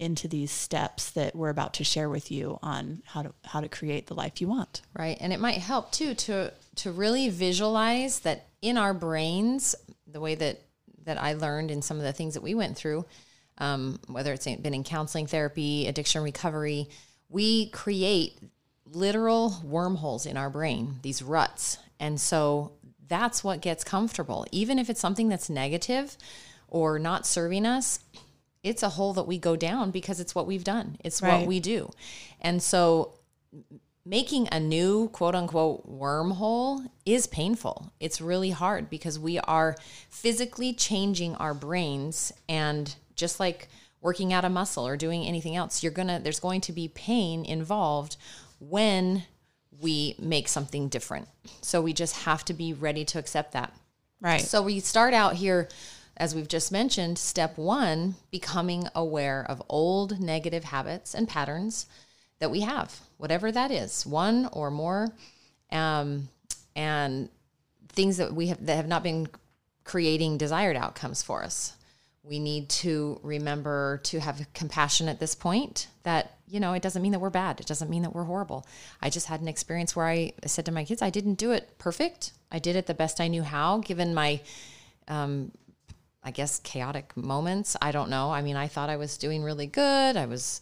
into 0.01 0.27
these 0.27 0.51
steps 0.51 1.11
that 1.11 1.35
we're 1.35 1.49
about 1.49 1.75
to 1.75 1.83
share 1.83 2.09
with 2.09 2.31
you 2.31 2.59
on 2.61 3.01
how 3.05 3.21
to 3.21 3.33
how 3.45 3.61
to 3.61 3.69
create 3.69 4.07
the 4.07 4.13
life 4.13 4.41
you 4.41 4.47
want. 4.47 4.81
right. 4.97 5.17
And 5.21 5.31
it 5.31 5.39
might 5.39 5.59
help 5.59 5.91
too 5.91 6.13
to 6.15 6.51
to 6.75 6.91
really 6.91 7.29
visualize 7.29 8.19
that 8.21 8.47
in 8.61 8.77
our 8.77 8.93
brains 8.93 9.75
the 10.07 10.19
way 10.19 10.35
that 10.35 10.59
that 11.05 11.19
i 11.21 11.33
learned 11.33 11.71
in 11.71 11.81
some 11.81 11.97
of 11.97 12.03
the 12.03 12.13
things 12.13 12.33
that 12.35 12.43
we 12.43 12.53
went 12.53 12.77
through 12.77 13.05
um, 13.57 13.99
whether 14.07 14.33
it's 14.33 14.45
been 14.45 14.73
in 14.73 14.83
counseling 14.83 15.25
therapy 15.25 15.87
addiction 15.87 16.21
recovery 16.21 16.87
we 17.29 17.69
create 17.69 18.37
literal 18.93 19.57
wormholes 19.63 20.25
in 20.25 20.37
our 20.37 20.49
brain 20.49 20.99
these 21.01 21.23
ruts. 21.23 21.77
And 21.99 22.19
so 22.19 22.73
that's 23.07 23.43
what 23.43 23.61
gets 23.61 23.83
comfortable. 23.83 24.45
Even 24.51 24.79
if 24.79 24.89
it's 24.89 24.99
something 24.99 25.29
that's 25.29 25.49
negative 25.49 26.17
or 26.67 26.99
not 26.99 27.25
serving 27.25 27.65
us 27.65 27.99
it's 28.63 28.83
a 28.83 28.89
hole 28.89 29.13
that 29.13 29.27
we 29.27 29.37
go 29.37 29.55
down 29.55 29.91
because 29.91 30.19
it's 30.19 30.35
what 30.35 30.47
we've 30.47 30.63
done 30.63 30.97
it's 31.03 31.21
Right. 31.21 31.39
what 31.39 31.47
we 31.47 31.59
do 31.59 31.91
and 32.41 32.61
so 32.61 33.13
making 34.05 34.47
a 34.51 34.59
new 34.59 35.09
quote 35.09 35.35
unquote 35.35 35.87
wormhole 35.89 36.87
is 37.05 37.27
painful. 37.27 37.91
It's 37.99 38.19
really 38.19 38.49
hard 38.49 38.89
because 38.89 39.19
we 39.19 39.39
are 39.39 39.75
physically 40.09 40.73
changing 40.73 41.35
our 41.35 41.53
brains 41.53 42.31
and 42.49 42.95
just 43.15 43.39
like 43.39 43.67
working 44.01 44.33
out 44.33 44.43
a 44.45 44.49
muscle 44.49 44.87
or 44.87 44.97
doing 44.97 45.25
anything 45.25 45.55
else, 45.55 45.83
you're 45.83 45.91
going 45.91 46.07
to 46.07 46.19
there's 46.23 46.39
going 46.39 46.61
to 46.61 46.71
be 46.71 46.87
pain 46.87 47.45
involved 47.45 48.17
when 48.59 49.23
we 49.79 50.15
make 50.19 50.47
something 50.47 50.89
different. 50.89 51.27
So 51.61 51.81
we 51.81 51.93
just 51.93 52.17
have 52.23 52.43
to 52.45 52.53
be 52.53 52.73
ready 52.73 53.05
to 53.05 53.19
accept 53.19 53.53
that. 53.53 53.73
Right. 54.19 54.41
So 54.41 54.61
we 54.61 54.79
start 54.79 55.13
out 55.13 55.35
here, 55.35 55.69
as 56.21 56.35
we've 56.35 56.47
just 56.47 56.71
mentioned, 56.71 57.17
step 57.17 57.57
one, 57.57 58.13
becoming 58.29 58.87
aware 58.93 59.43
of 59.49 59.59
old 59.67 60.19
negative 60.19 60.63
habits 60.63 61.15
and 61.15 61.27
patterns 61.27 61.87
that 62.37 62.51
we 62.51 62.59
have, 62.59 62.99
whatever 63.17 63.51
that 63.51 63.71
is, 63.71 64.05
one 64.05 64.47
or 64.53 64.69
more, 64.69 65.09
um, 65.71 66.29
and 66.75 67.27
things 67.89 68.17
that 68.17 68.31
we 68.35 68.47
have 68.47 68.63
that 68.67 68.75
have 68.75 68.87
not 68.87 69.01
been 69.01 69.27
creating 69.83 70.37
desired 70.37 70.77
outcomes 70.77 71.23
for 71.23 71.43
us. 71.43 71.75
We 72.21 72.37
need 72.37 72.69
to 72.69 73.19
remember 73.23 73.99
to 74.03 74.19
have 74.19 74.45
compassion 74.53 75.09
at 75.09 75.19
this 75.19 75.33
point 75.33 75.87
that, 76.03 76.37
you 76.47 76.59
know, 76.59 76.73
it 76.73 76.83
doesn't 76.83 77.01
mean 77.01 77.13
that 77.13 77.19
we're 77.19 77.31
bad. 77.31 77.59
It 77.59 77.65
doesn't 77.65 77.89
mean 77.89 78.03
that 78.03 78.13
we're 78.13 78.25
horrible. 78.25 78.67
I 79.01 79.09
just 79.09 79.25
had 79.25 79.41
an 79.41 79.47
experience 79.47 79.95
where 79.95 80.05
I 80.05 80.33
said 80.45 80.65
to 80.67 80.71
my 80.71 80.85
kids, 80.85 81.01
I 81.01 81.09
didn't 81.09 81.39
do 81.39 81.51
it 81.51 81.79
perfect. 81.79 82.33
I 82.51 82.59
did 82.59 82.75
it 82.75 82.85
the 82.85 82.93
best 82.93 83.19
I 83.19 83.27
knew 83.27 83.41
how, 83.41 83.79
given 83.79 84.13
my, 84.13 84.39
um, 85.07 85.51
I 86.23 86.31
guess, 86.31 86.59
chaotic 86.59 87.15
moments. 87.17 87.75
I 87.81 87.91
don't 87.91 88.09
know. 88.09 88.31
I 88.31 88.41
mean, 88.41 88.55
I 88.55 88.67
thought 88.67 88.89
I 88.89 88.97
was 88.97 89.17
doing 89.17 89.43
really 89.43 89.67
good. 89.67 90.15
I 90.15 90.25
was 90.25 90.61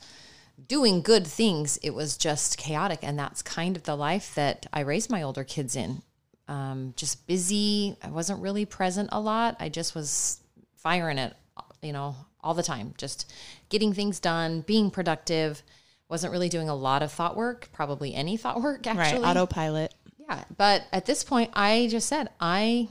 doing 0.67 1.01
good 1.01 1.27
things. 1.27 1.77
It 1.83 1.91
was 1.91 2.17
just 2.17 2.57
chaotic. 2.57 2.99
And 3.01 3.17
that's 3.17 3.41
kind 3.41 3.75
of 3.75 3.83
the 3.83 3.95
life 3.95 4.33
that 4.35 4.65
I 4.71 4.81
raised 4.81 5.09
my 5.09 5.21
older 5.21 5.43
kids 5.43 5.75
in. 5.75 6.01
Um, 6.47 6.93
just 6.95 7.27
busy. 7.27 7.95
I 8.01 8.09
wasn't 8.09 8.41
really 8.41 8.65
present 8.65 9.09
a 9.11 9.19
lot. 9.19 9.57
I 9.59 9.69
just 9.69 9.93
was 9.95 10.39
firing 10.75 11.17
it, 11.17 11.33
you 11.81 11.93
know, 11.93 12.15
all 12.41 12.53
the 12.53 12.63
time, 12.63 12.93
just 12.97 13.31
getting 13.69 13.93
things 13.93 14.19
done, 14.19 14.61
being 14.61 14.89
productive. 14.89 15.61
Wasn't 16.09 16.31
really 16.31 16.49
doing 16.49 16.69
a 16.69 16.75
lot 16.75 17.03
of 17.03 17.11
thought 17.11 17.35
work, 17.35 17.69
probably 17.71 18.15
any 18.15 18.37
thought 18.37 18.61
work, 18.61 18.87
actually. 18.87 19.21
Right. 19.21 19.29
Autopilot. 19.29 19.93
Yeah. 20.19 20.43
But 20.57 20.85
at 20.91 21.05
this 21.05 21.23
point, 21.23 21.51
I 21.53 21.87
just 21.91 22.07
said, 22.07 22.29
I 22.39 22.87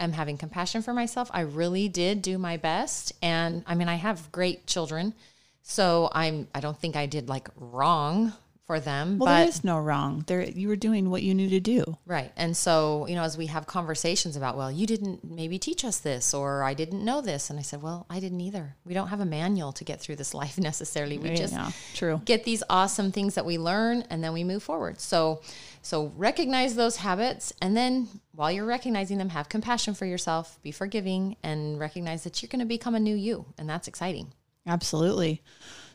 am 0.00 0.12
having 0.12 0.36
compassion 0.36 0.82
for 0.82 0.92
myself. 0.92 1.30
I 1.32 1.40
really 1.40 1.88
did 1.88 2.22
do 2.22 2.38
my 2.38 2.56
best. 2.56 3.12
And 3.22 3.62
I 3.66 3.74
mean, 3.74 3.88
I 3.88 3.96
have 3.96 4.32
great 4.32 4.66
children. 4.66 5.14
So 5.62 6.08
I'm, 6.12 6.48
I 6.54 6.60
don't 6.60 6.78
think 6.78 6.96
I 6.96 7.06
did 7.06 7.28
like 7.28 7.48
wrong 7.56 8.32
for 8.70 8.78
them. 8.78 9.18
Well, 9.18 9.26
but 9.26 9.38
there 9.40 9.48
is 9.48 9.64
no 9.64 9.80
wrong. 9.80 10.22
There, 10.28 10.48
you 10.48 10.68
were 10.68 10.76
doing 10.76 11.10
what 11.10 11.24
you 11.24 11.34
knew 11.34 11.48
to 11.48 11.58
do. 11.58 11.98
Right. 12.06 12.30
And 12.36 12.56
so, 12.56 13.04
you 13.08 13.16
know, 13.16 13.24
as 13.24 13.36
we 13.36 13.46
have 13.46 13.66
conversations 13.66 14.36
about, 14.36 14.56
well, 14.56 14.70
you 14.70 14.86
didn't 14.86 15.28
maybe 15.28 15.58
teach 15.58 15.84
us 15.84 15.98
this, 15.98 16.32
or 16.32 16.62
I 16.62 16.74
didn't 16.74 17.04
know 17.04 17.20
this. 17.20 17.50
And 17.50 17.58
I 17.58 17.62
said, 17.62 17.82
well, 17.82 18.06
I 18.08 18.20
didn't 18.20 18.40
either. 18.40 18.76
We 18.84 18.94
don't 18.94 19.08
have 19.08 19.18
a 19.18 19.24
manual 19.24 19.72
to 19.72 19.82
get 19.82 20.00
through 20.00 20.16
this 20.16 20.34
life 20.42 20.56
necessarily. 20.56 21.18
We 21.18 21.34
just 21.34 21.52
Yeah, 21.52 21.72
true. 21.94 22.20
get 22.24 22.44
these 22.44 22.62
awesome 22.70 23.10
things 23.10 23.34
that 23.34 23.44
we 23.44 23.58
learn 23.58 24.04
and 24.08 24.22
then 24.22 24.32
we 24.32 24.44
move 24.44 24.62
forward. 24.62 25.00
So, 25.00 25.42
so 25.82 26.12
recognize 26.16 26.76
those 26.76 26.94
habits. 26.94 27.52
And 27.60 27.76
then 27.76 28.06
while 28.36 28.52
you're 28.52 28.66
recognizing 28.66 29.18
them, 29.18 29.30
have 29.30 29.48
compassion 29.48 29.94
for 29.94 30.06
yourself, 30.06 30.60
be 30.62 30.70
forgiving, 30.70 31.34
and 31.42 31.80
recognize 31.80 32.22
that 32.22 32.40
you're 32.40 32.48
going 32.48 32.60
to 32.60 32.66
become 32.66 32.94
a 32.94 33.00
new 33.00 33.16
you. 33.16 33.46
And 33.58 33.68
that's 33.68 33.88
exciting. 33.88 34.32
Absolutely. 34.64 35.42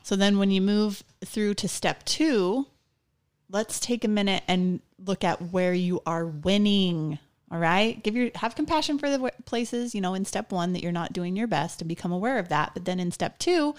So 0.05 0.15
then 0.15 0.37
when 0.37 0.51
you 0.51 0.61
move 0.61 1.03
through 1.25 1.55
to 1.55 1.67
step 1.67 2.05
two, 2.05 2.67
let's 3.49 3.79
take 3.79 4.03
a 4.03 4.07
minute 4.07 4.43
and 4.47 4.79
look 5.03 5.23
at 5.23 5.51
where 5.51 5.73
you 5.73 5.99
are 6.05 6.27
winning. 6.27 7.17
All 7.51 7.57
right. 7.57 8.03
Give 8.03 8.15
your 8.15 8.29
have 8.35 8.53
compassion 8.53 8.99
for 8.99 9.09
the 9.09 9.31
places, 9.45 9.95
you 9.95 10.01
know, 10.01 10.13
in 10.13 10.23
step 10.23 10.51
one 10.51 10.73
that 10.73 10.83
you're 10.83 10.91
not 10.91 11.11
doing 11.11 11.35
your 11.35 11.47
best 11.47 11.81
and 11.81 11.89
become 11.89 12.11
aware 12.11 12.37
of 12.37 12.49
that. 12.49 12.75
But 12.75 12.85
then 12.85 12.99
in 12.99 13.09
step 13.09 13.39
two, 13.39 13.73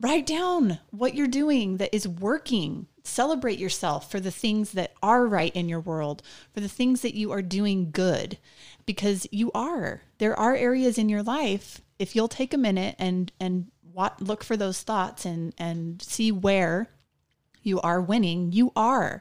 write 0.00 0.24
down 0.24 0.78
what 0.90 1.16
you're 1.16 1.26
doing 1.26 1.78
that 1.78 1.92
is 1.92 2.06
working. 2.06 2.86
Celebrate 3.02 3.58
yourself 3.58 4.08
for 4.08 4.20
the 4.20 4.30
things 4.30 4.70
that 4.70 4.92
are 5.02 5.26
right 5.26 5.54
in 5.56 5.68
your 5.68 5.80
world, 5.80 6.22
for 6.54 6.60
the 6.60 6.68
things 6.68 7.00
that 7.00 7.16
you 7.16 7.32
are 7.32 7.42
doing 7.42 7.90
good, 7.90 8.38
because 8.86 9.26
you 9.32 9.50
are. 9.50 10.02
There 10.18 10.38
are 10.38 10.54
areas 10.54 10.96
in 10.96 11.08
your 11.08 11.24
life. 11.24 11.80
If 11.98 12.14
you'll 12.14 12.28
take 12.28 12.54
a 12.54 12.58
minute 12.58 12.94
and 13.00 13.32
and 13.40 13.66
what, 14.00 14.22
look 14.22 14.42
for 14.42 14.56
those 14.56 14.80
thoughts 14.80 15.26
and 15.26 15.52
and 15.58 16.00
see 16.00 16.32
where 16.32 16.88
you 17.62 17.78
are 17.82 18.00
winning, 18.00 18.50
you 18.50 18.72
are. 18.74 19.20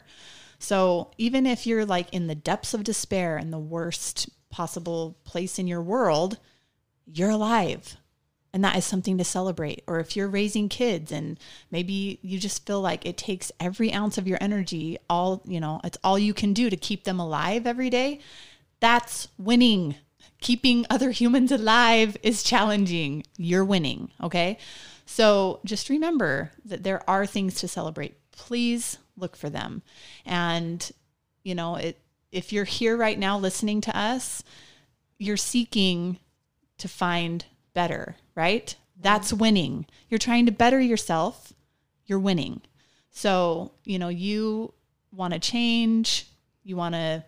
So 0.57 1.11
even 1.17 1.45
if 1.45 1.67
you're 1.67 1.85
like 1.85 2.13
in 2.13 2.27
the 2.27 2.35
depths 2.35 2.73
of 2.73 2.85
despair 2.85 3.35
and 3.35 3.51
the 3.51 3.59
worst 3.59 4.29
possible 4.49 5.17
place 5.25 5.59
in 5.59 5.67
your 5.67 5.81
world, 5.81 6.39
you're 7.05 7.29
alive. 7.29 7.97
And 8.53 8.63
that 8.63 8.77
is 8.77 8.85
something 8.85 9.17
to 9.17 9.25
celebrate. 9.25 9.83
Or 9.85 9.99
if 9.99 10.15
you're 10.15 10.29
raising 10.29 10.69
kids 10.69 11.11
and 11.11 11.37
maybe 11.71 12.17
you 12.21 12.39
just 12.39 12.65
feel 12.65 12.79
like 12.79 13.05
it 13.05 13.17
takes 13.17 13.51
every 13.59 13.91
ounce 13.91 14.17
of 14.17 14.29
your 14.29 14.37
energy, 14.39 14.97
all, 15.09 15.41
you 15.45 15.59
know, 15.59 15.81
it's 15.83 15.97
all 16.05 16.17
you 16.17 16.33
can 16.33 16.53
do 16.53 16.69
to 16.69 16.77
keep 16.77 17.03
them 17.03 17.19
alive 17.19 17.67
every 17.67 17.89
day, 17.89 18.21
that's 18.79 19.27
winning. 19.37 19.95
Keeping 20.41 20.85
other 20.89 21.11
humans 21.11 21.51
alive 21.51 22.17
is 22.23 22.43
challenging. 22.43 23.23
You're 23.37 23.65
winning. 23.65 24.11
Okay. 24.21 24.57
So 25.05 25.59
just 25.65 25.89
remember 25.89 26.51
that 26.65 26.83
there 26.83 27.07
are 27.09 27.25
things 27.25 27.55
to 27.55 27.67
celebrate. 27.67 28.15
Please 28.31 28.97
look 29.17 29.35
for 29.35 29.49
them. 29.49 29.81
And, 30.25 30.91
you 31.43 31.55
know, 31.55 31.75
it, 31.75 31.99
if 32.31 32.53
you're 32.53 32.63
here 32.63 32.95
right 32.95 33.17
now 33.17 33.37
listening 33.37 33.81
to 33.81 33.97
us, 33.97 34.43
you're 35.17 35.37
seeking 35.37 36.19
to 36.77 36.87
find 36.87 37.45
better, 37.73 38.15
right? 38.35 38.75
That's 38.99 39.33
winning. 39.33 39.85
You're 40.09 40.19
trying 40.19 40.45
to 40.45 40.51
better 40.51 40.79
yourself, 40.79 41.53
you're 42.05 42.19
winning. 42.19 42.61
So, 43.11 43.71
you 43.83 43.99
know, 43.99 44.09
you 44.09 44.73
want 45.11 45.33
to 45.33 45.39
change, 45.39 46.27
you 46.63 46.75
want 46.75 46.95
to, 46.95 47.23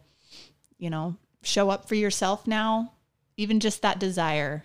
you 0.78 0.90
know, 0.90 1.16
show 1.42 1.70
up 1.70 1.88
for 1.88 1.96
yourself 1.96 2.48
now. 2.48 2.94
Even 3.38 3.60
just 3.60 3.82
that 3.82 4.00
desire 4.00 4.64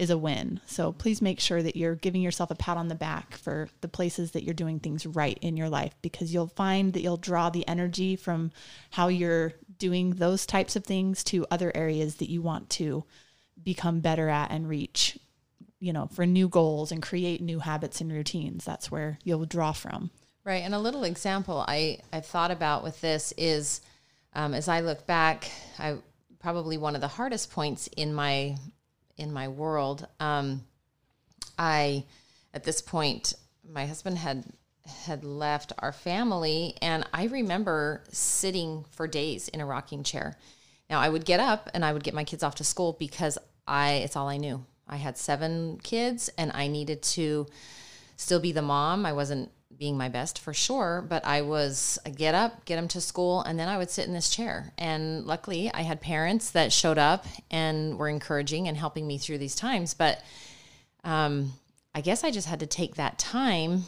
is 0.00 0.08
a 0.08 0.16
win. 0.16 0.60
So 0.64 0.92
please 0.92 1.20
make 1.20 1.40
sure 1.40 1.62
that 1.62 1.76
you're 1.76 1.94
giving 1.94 2.22
yourself 2.22 2.50
a 2.50 2.54
pat 2.54 2.78
on 2.78 2.88
the 2.88 2.94
back 2.94 3.36
for 3.36 3.68
the 3.82 3.88
places 3.88 4.30
that 4.30 4.42
you're 4.42 4.54
doing 4.54 4.80
things 4.80 5.04
right 5.04 5.38
in 5.42 5.58
your 5.58 5.68
life 5.68 5.94
because 6.00 6.32
you'll 6.32 6.46
find 6.46 6.94
that 6.94 7.02
you'll 7.02 7.18
draw 7.18 7.50
the 7.50 7.68
energy 7.68 8.16
from 8.16 8.50
how 8.90 9.08
you're 9.08 9.52
doing 9.76 10.12
those 10.12 10.46
types 10.46 10.74
of 10.74 10.84
things 10.84 11.22
to 11.24 11.46
other 11.50 11.70
areas 11.74 12.14
that 12.16 12.30
you 12.30 12.40
want 12.40 12.70
to 12.70 13.04
become 13.62 14.00
better 14.00 14.30
at 14.30 14.50
and 14.50 14.70
reach, 14.70 15.18
you 15.80 15.92
know, 15.92 16.06
for 16.06 16.24
new 16.24 16.48
goals 16.48 16.90
and 16.90 17.02
create 17.02 17.42
new 17.42 17.58
habits 17.58 18.00
and 18.00 18.10
routines. 18.10 18.64
That's 18.64 18.90
where 18.90 19.18
you'll 19.22 19.44
draw 19.44 19.72
from. 19.72 20.10
Right. 20.44 20.62
And 20.62 20.74
a 20.74 20.78
little 20.78 21.04
example 21.04 21.62
I, 21.68 21.98
I've 22.10 22.24
thought 22.24 22.50
about 22.50 22.82
with 22.82 23.02
this 23.02 23.34
is 23.36 23.82
um, 24.34 24.54
as 24.54 24.68
I 24.68 24.80
look 24.80 25.06
back, 25.06 25.50
I 25.78 25.96
probably 26.38 26.78
one 26.78 26.94
of 26.94 27.00
the 27.00 27.08
hardest 27.08 27.50
points 27.50 27.88
in 27.96 28.14
my 28.14 28.56
in 29.16 29.32
my 29.32 29.48
world. 29.48 30.06
Um, 30.18 30.64
I 31.58 32.04
at 32.54 32.64
this 32.64 32.80
point, 32.80 33.34
my 33.68 33.86
husband 33.86 34.18
had 34.18 34.44
had 35.04 35.24
left 35.24 35.72
our 35.78 35.92
family, 35.92 36.74
and 36.80 37.06
I 37.12 37.26
remember 37.26 38.04
sitting 38.10 38.84
for 38.90 39.06
days 39.06 39.48
in 39.48 39.60
a 39.60 39.66
rocking 39.66 40.02
chair. 40.02 40.36
Now 40.88 41.00
I 41.00 41.08
would 41.08 41.24
get 41.24 41.40
up 41.40 41.70
and 41.74 41.84
I 41.84 41.92
would 41.92 42.02
get 42.02 42.14
my 42.14 42.24
kids 42.24 42.42
off 42.42 42.56
to 42.56 42.64
school 42.64 42.96
because 42.98 43.38
I 43.66 43.92
it's 43.94 44.16
all 44.16 44.28
I 44.28 44.36
knew. 44.36 44.64
I 44.88 44.96
had 44.96 45.16
seven 45.16 45.78
kids, 45.82 46.30
and 46.36 46.50
I 46.52 46.66
needed 46.66 47.02
to 47.02 47.46
still 48.16 48.40
be 48.40 48.52
the 48.52 48.62
mom. 48.62 49.06
I 49.06 49.12
wasn't 49.12 49.50
being 49.80 49.96
my 49.96 50.10
best 50.10 50.38
for 50.38 50.52
sure, 50.52 51.02
but 51.08 51.24
I 51.24 51.40
was 51.40 51.98
a 52.04 52.10
get 52.10 52.34
up, 52.34 52.66
get 52.66 52.76
them 52.76 52.86
to 52.88 53.00
school, 53.00 53.40
and 53.40 53.58
then 53.58 53.66
I 53.66 53.78
would 53.78 53.88
sit 53.88 54.06
in 54.06 54.12
this 54.12 54.28
chair. 54.28 54.74
And 54.76 55.26
luckily, 55.26 55.72
I 55.72 55.80
had 55.80 56.02
parents 56.02 56.50
that 56.50 56.70
showed 56.70 56.98
up 56.98 57.24
and 57.50 57.98
were 57.98 58.10
encouraging 58.10 58.68
and 58.68 58.76
helping 58.76 59.06
me 59.06 59.16
through 59.16 59.38
these 59.38 59.54
times. 59.54 59.94
But 59.94 60.22
um, 61.02 61.54
I 61.94 62.02
guess 62.02 62.24
I 62.24 62.30
just 62.30 62.46
had 62.46 62.60
to 62.60 62.66
take 62.66 62.96
that 62.96 63.18
time 63.18 63.84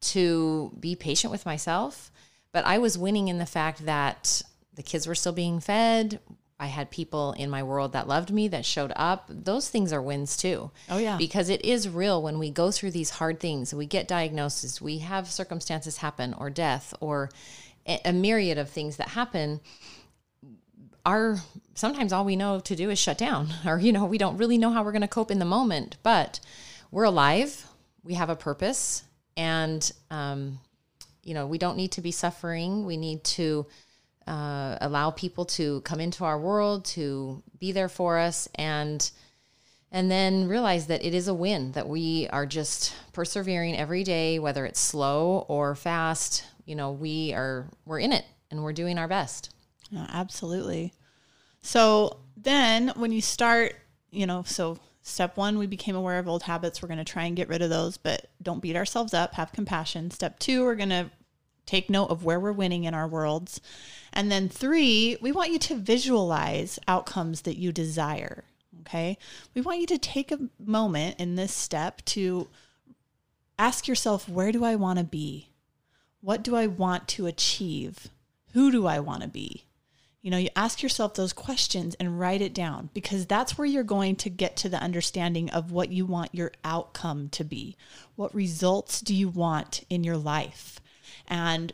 to 0.00 0.72
be 0.80 0.96
patient 0.96 1.30
with 1.30 1.46
myself. 1.46 2.10
But 2.50 2.66
I 2.66 2.78
was 2.78 2.98
winning 2.98 3.28
in 3.28 3.38
the 3.38 3.46
fact 3.46 3.86
that 3.86 4.42
the 4.74 4.82
kids 4.82 5.06
were 5.06 5.14
still 5.14 5.32
being 5.32 5.60
fed. 5.60 6.18
I 6.60 6.66
had 6.66 6.90
people 6.90 7.32
in 7.32 7.50
my 7.50 7.62
world 7.62 7.92
that 7.92 8.08
loved 8.08 8.32
me 8.32 8.48
that 8.48 8.64
showed 8.64 8.92
up. 8.96 9.26
Those 9.28 9.68
things 9.68 9.92
are 9.92 10.02
wins 10.02 10.36
too. 10.36 10.72
Oh, 10.90 10.98
yeah. 10.98 11.16
Because 11.16 11.48
it 11.48 11.64
is 11.64 11.88
real 11.88 12.20
when 12.20 12.38
we 12.38 12.50
go 12.50 12.72
through 12.72 12.90
these 12.90 13.10
hard 13.10 13.38
things, 13.38 13.72
we 13.72 13.86
get 13.86 14.08
diagnoses, 14.08 14.80
we 14.80 14.98
have 14.98 15.30
circumstances 15.30 15.98
happen 15.98 16.34
or 16.34 16.50
death 16.50 16.92
or 17.00 17.30
a, 17.86 18.12
myriad 18.12 18.58
of 18.58 18.68
things 18.68 18.96
that 18.96 19.10
happen. 19.10 19.60
Our 21.06 21.38
sometimes 21.74 22.12
all 22.12 22.24
we 22.24 22.36
know 22.36 22.58
to 22.60 22.74
do 22.74 22.90
is 22.90 22.98
shut 22.98 23.18
down 23.18 23.48
or 23.66 23.78
you 23.78 23.92
know, 23.92 24.04
we 24.04 24.18
don't 24.18 24.36
really 24.36 24.58
know 24.58 24.70
how 24.70 24.82
we're 24.82 24.92
going 24.92 25.02
to 25.02 25.08
cope 25.08 25.30
in 25.30 25.38
the 25.38 25.44
moment, 25.44 25.96
but 26.02 26.40
we're 26.90 27.04
alive. 27.04 27.66
We 28.02 28.14
have 28.14 28.30
a 28.30 28.36
purpose 28.36 29.04
and 29.36 29.90
um 30.10 30.58
you 31.22 31.34
know, 31.34 31.46
we 31.46 31.58
don't 31.58 31.76
need 31.76 31.92
to 31.92 32.00
be 32.00 32.10
suffering. 32.10 32.86
We 32.86 32.96
need 32.96 33.22
to 33.24 33.66
uh, 34.28 34.76
allow 34.80 35.10
people 35.10 35.44
to 35.44 35.80
come 35.80 36.00
into 36.00 36.24
our 36.24 36.38
world 36.38 36.84
to 36.84 37.42
be 37.58 37.72
there 37.72 37.88
for 37.88 38.18
us 38.18 38.48
and 38.54 39.10
and 39.90 40.10
then 40.10 40.46
realize 40.46 40.86
that 40.88 41.02
it 41.02 41.14
is 41.14 41.28
a 41.28 41.34
win 41.34 41.72
that 41.72 41.88
we 41.88 42.28
are 42.28 42.44
just 42.44 42.94
persevering 43.12 43.76
every 43.76 44.04
day 44.04 44.38
whether 44.38 44.66
it's 44.66 44.80
slow 44.80 45.46
or 45.48 45.74
fast 45.74 46.44
you 46.66 46.76
know 46.76 46.92
we 46.92 47.32
are 47.32 47.70
we're 47.86 47.98
in 47.98 48.12
it 48.12 48.24
and 48.50 48.62
we're 48.62 48.72
doing 48.72 48.98
our 48.98 49.08
best 49.08 49.50
Yeah, 49.90 50.06
absolutely. 50.10 50.92
So 51.62 52.18
then 52.36 52.92
when 52.96 53.12
you 53.12 53.20
start, 53.20 53.74
you 54.10 54.26
know, 54.26 54.42
so 54.46 54.78
step 55.02 55.36
one, 55.36 55.58
we 55.58 55.66
became 55.66 55.96
aware 55.96 56.18
of 56.18 56.28
old 56.28 56.42
habits. 56.42 56.82
We're 56.82 56.88
going 56.88 56.98
to 56.98 57.04
try 57.04 57.24
and 57.24 57.36
get 57.36 57.48
rid 57.48 57.62
of 57.62 57.70
those, 57.70 57.96
but 57.96 58.30
don't 58.42 58.60
beat 58.62 58.76
ourselves 58.76 59.14
up. 59.14 59.34
Have 59.34 59.52
compassion. 59.52 60.10
Step 60.10 60.38
two, 60.38 60.64
we're 60.64 60.76
going 60.76 60.90
to 60.90 61.10
take 61.68 61.90
note 61.90 62.06
of 62.06 62.24
where 62.24 62.40
we're 62.40 62.50
winning 62.50 62.84
in 62.84 62.94
our 62.94 63.06
worlds. 63.06 63.60
And 64.12 64.32
then 64.32 64.48
three, 64.48 65.18
we 65.20 65.32
want 65.32 65.52
you 65.52 65.58
to 65.58 65.76
visualize 65.76 66.78
outcomes 66.88 67.42
that 67.42 67.58
you 67.58 67.72
desire. 67.72 68.44
Okay. 68.80 69.18
We 69.54 69.60
want 69.60 69.80
you 69.80 69.86
to 69.88 69.98
take 69.98 70.32
a 70.32 70.48
moment 70.58 71.20
in 71.20 71.34
this 71.34 71.52
step 71.52 72.02
to 72.06 72.48
ask 73.58 73.86
yourself, 73.86 74.28
where 74.28 74.50
do 74.50 74.64
I 74.64 74.76
want 74.76 74.98
to 74.98 75.04
be? 75.04 75.50
What 76.22 76.42
do 76.42 76.56
I 76.56 76.66
want 76.66 77.06
to 77.08 77.26
achieve? 77.26 78.08
Who 78.54 78.70
do 78.70 78.86
I 78.86 78.98
want 79.00 79.22
to 79.22 79.28
be? 79.28 79.64
You 80.22 80.30
know, 80.30 80.38
you 80.38 80.48
ask 80.56 80.82
yourself 80.82 81.14
those 81.14 81.32
questions 81.32 81.94
and 82.00 82.18
write 82.18 82.40
it 82.40 82.54
down 82.54 82.88
because 82.94 83.26
that's 83.26 83.56
where 83.58 83.66
you're 83.66 83.84
going 83.84 84.16
to 84.16 84.30
get 84.30 84.56
to 84.56 84.68
the 84.68 84.82
understanding 84.82 85.50
of 85.50 85.70
what 85.70 85.90
you 85.90 86.06
want 86.06 86.34
your 86.34 86.52
outcome 86.64 87.28
to 87.30 87.44
be. 87.44 87.76
What 88.16 88.34
results 88.34 89.00
do 89.00 89.14
you 89.14 89.28
want 89.28 89.84
in 89.90 90.02
your 90.02 90.16
life? 90.16 90.80
And 91.28 91.72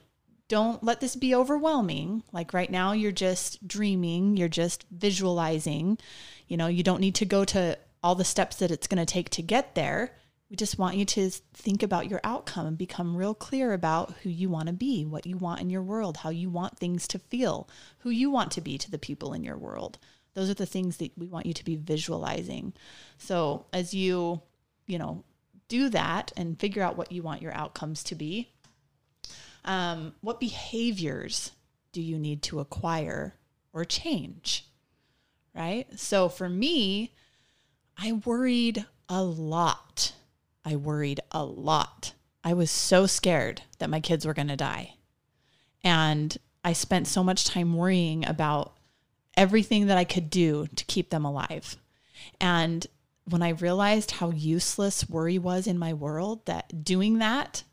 don't 0.49 0.85
let 0.85 1.01
this 1.01 1.17
be 1.17 1.35
overwhelming. 1.35 2.23
Like 2.33 2.53
right 2.53 2.71
now, 2.71 2.93
you're 2.93 3.13
just 3.13 3.67
dreaming, 3.67 4.37
you're 4.37 4.49
just 4.49 4.85
visualizing. 4.91 5.99
You 6.49 6.57
know, 6.57 6.67
you 6.67 6.83
don't 6.83 7.01
need 7.01 7.15
to 7.17 7.25
go 7.25 7.45
to 7.47 7.79
all 8.03 8.15
the 8.15 8.25
steps 8.25 8.57
that 8.57 8.71
it's 8.71 8.87
going 8.87 9.05
to 9.05 9.11
take 9.11 9.31
to 9.31 9.43
get 9.43 9.75
there. 9.75 10.15
We 10.51 10.57
just 10.57 10.79
want 10.79 10.97
you 10.97 11.07
to 11.07 11.31
think 11.31 11.83
about 11.83 12.11
your 12.11 12.21
outcome 12.23 12.67
and 12.67 12.77
become 12.77 13.17
real 13.17 13.35
clear 13.35 13.73
about 13.73 14.13
who 14.23 14.29
you 14.29 14.51
want 14.51 14.67
to 14.67 14.75
be, 14.75 15.07
what 15.07 15.27
you 15.27 15.39
want 15.39 15.63
in 15.63 15.71
your 15.71 15.83
world, 15.83 16.19
how 16.19 16.29
you 16.29 16.51
want 16.51 16.79
things 16.79 17.09
to 17.09 17.19
feel, 17.19 17.69
who 18.01 18.11
you 18.11 18.31
want 18.31 18.51
to 18.53 18.61
be 18.61 18.77
to 18.77 18.91
the 18.91 18.99
people 18.99 19.33
in 19.33 19.43
your 19.43 19.57
world. 19.57 19.99
Those 20.35 20.51
are 20.51 20.55
the 20.55 20.67
things 20.67 20.99
that 20.99 21.13
we 21.17 21.27
want 21.27 21.47
you 21.47 21.55
to 21.55 21.65
be 21.65 21.77
visualizing. 21.77 22.75
So, 23.17 23.67
as 23.73 23.95
you, 23.95 24.43
you 24.87 24.99
know, 24.99 25.25
do 25.69 25.89
that 25.89 26.33
and 26.37 26.61
figure 26.61 26.83
out 26.83 26.99
what 26.99 27.11
you 27.11 27.23
want 27.23 27.41
your 27.41 27.55
outcomes 27.55 28.03
to 28.05 28.15
be, 28.15 28.53
um, 29.65 30.15
what 30.21 30.41
behaviors 30.41 31.53
do 31.93 32.01
you 32.01 32.19
need 32.19 32.43
to 32.45 32.61
acquire 32.61 33.35
or 33.73 33.85
change? 33.85 34.67
Right. 35.55 35.87
So, 35.99 36.29
for 36.29 36.49
me, 36.49 37.15
I 37.97 38.13
worried 38.13 38.85
a 39.09 39.23
lot 39.23 40.13
I 40.65 40.77
worried 40.77 41.21
a 41.31 41.45
lot. 41.45 42.15
I 42.43 42.55
was 42.55 42.71
so 42.71 43.07
scared 43.07 43.63
that 43.79 43.91
my 43.91 44.01
kids 44.01 44.25
were 44.25 44.35
going 44.35 44.49
to 44.49 44.57
die. 44.57 44.95
And 45.83 46.37
I 46.65 46.73
spent 46.73 47.07
so 47.07 47.23
much 47.23 47.45
time 47.45 47.77
worrying 47.77 48.25
about 48.27 48.77
everything 49.37 49.87
that 49.87 49.99
I 49.99 50.05
could 50.05 50.31
do 50.31 50.67
to 50.75 50.85
keep 50.87 51.11
them 51.11 51.25
alive. 51.25 51.77
And 52.41 52.87
when 53.29 53.43
I 53.43 53.51
realized 53.51 54.13
how 54.13 54.31
useless 54.31 55.09
worry 55.09 55.39
was 55.39 55.67
in 55.67 55.79
my 55.79 55.93
world, 55.93 56.47
that 56.47 56.85
doing 56.85 57.19
that 57.19 57.65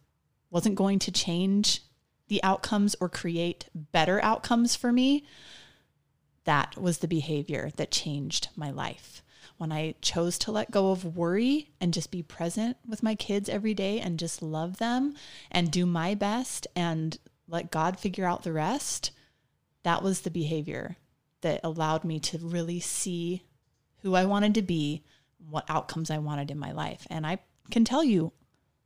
wasn't 0.51 0.75
going 0.75 0.99
to 0.99 1.11
change 1.11 1.81
the 2.27 2.43
outcomes 2.43 2.95
or 3.01 3.09
create 3.09 3.65
better 3.73 4.23
outcomes 4.23 4.75
for 4.75 4.91
me, 4.91 5.25
that 6.43 6.77
was 6.77 6.99
the 6.99 7.07
behavior 7.07 7.71
that 7.77 7.89
changed 7.89 8.49
my 8.55 8.69
life 8.69 9.23
when 9.61 9.71
I 9.71 9.93
chose 10.01 10.39
to 10.39 10.51
let 10.51 10.71
go 10.71 10.89
of 10.89 11.15
worry 11.15 11.69
and 11.79 11.93
just 11.93 12.09
be 12.09 12.23
present 12.23 12.77
with 12.87 13.03
my 13.03 13.13
kids 13.13 13.47
every 13.47 13.75
day 13.75 13.99
and 13.99 14.17
just 14.17 14.41
love 14.41 14.77
them 14.77 15.13
and 15.51 15.69
do 15.69 15.85
my 15.85 16.15
best 16.15 16.65
and 16.75 17.15
let 17.47 17.69
God 17.69 17.99
figure 17.99 18.25
out 18.25 18.41
the 18.41 18.53
rest, 18.53 19.11
that 19.83 20.01
was 20.01 20.21
the 20.21 20.31
behavior 20.31 20.97
that 21.41 21.59
allowed 21.63 22.03
me 22.03 22.19
to 22.19 22.39
really 22.39 22.79
see 22.79 23.43
who 24.01 24.15
I 24.15 24.25
wanted 24.25 24.55
to 24.55 24.63
be, 24.63 25.03
what 25.47 25.69
outcomes 25.69 26.09
I 26.09 26.17
wanted 26.17 26.49
in 26.49 26.57
my 26.57 26.71
life. 26.71 27.05
And 27.11 27.27
I 27.27 27.37
can 27.69 27.85
tell 27.85 28.03
you, 28.03 28.31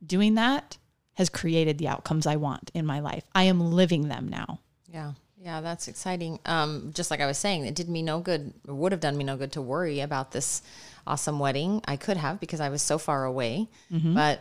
doing 0.04 0.34
that 0.34 0.76
has 1.16 1.28
created 1.28 1.78
the 1.78 1.88
outcomes 1.88 2.26
I 2.26 2.36
want 2.36 2.70
in 2.74 2.86
my 2.86 3.00
life. 3.00 3.24
I 3.34 3.44
am 3.44 3.72
living 3.72 4.08
them 4.08 4.28
now. 4.28 4.60
Yeah. 4.92 5.12
Yeah, 5.38 5.60
that's 5.60 5.86
exciting. 5.86 6.40
Um, 6.44 6.90
just 6.92 7.10
like 7.10 7.20
I 7.20 7.26
was 7.26 7.38
saying, 7.38 7.66
it 7.66 7.74
did 7.74 7.88
me 7.88 8.02
no 8.02 8.20
good, 8.20 8.52
or 8.66 8.74
would 8.74 8.92
have 8.92 9.00
done 9.00 9.16
me 9.16 9.22
no 9.22 9.36
good 9.36 9.52
to 9.52 9.62
worry 9.62 10.00
about 10.00 10.32
this 10.32 10.60
awesome 11.06 11.38
wedding. 11.38 11.82
I 11.86 11.96
could 11.96 12.16
have 12.16 12.40
because 12.40 12.60
I 12.60 12.68
was 12.68 12.82
so 12.82 12.98
far 12.98 13.24
away, 13.24 13.68
mm-hmm. 13.92 14.14
but 14.14 14.40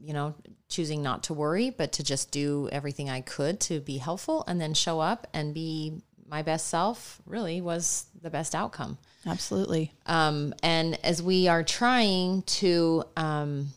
you 0.00 0.12
know, 0.12 0.34
choosing 0.68 1.02
not 1.02 1.24
to 1.24 1.34
worry, 1.34 1.70
but 1.70 1.92
to 1.92 2.04
just 2.04 2.30
do 2.30 2.68
everything 2.70 3.10
I 3.10 3.22
could 3.22 3.58
to 3.60 3.80
be 3.80 3.98
helpful 3.98 4.44
and 4.46 4.60
then 4.60 4.74
show 4.74 5.00
up 5.00 5.26
and 5.32 5.52
be 5.54 6.00
my 6.28 6.42
best 6.42 6.68
self 6.68 7.20
really 7.26 7.60
was 7.60 8.06
the 8.22 8.30
best 8.30 8.54
outcome. 8.54 8.98
Absolutely. 9.26 9.92
Um, 10.06 10.54
and 10.62 10.98
as 11.04 11.22
we 11.22 11.48
are 11.48 11.64
trying 11.64 12.42
to, 12.42 13.04
um, 13.16 13.68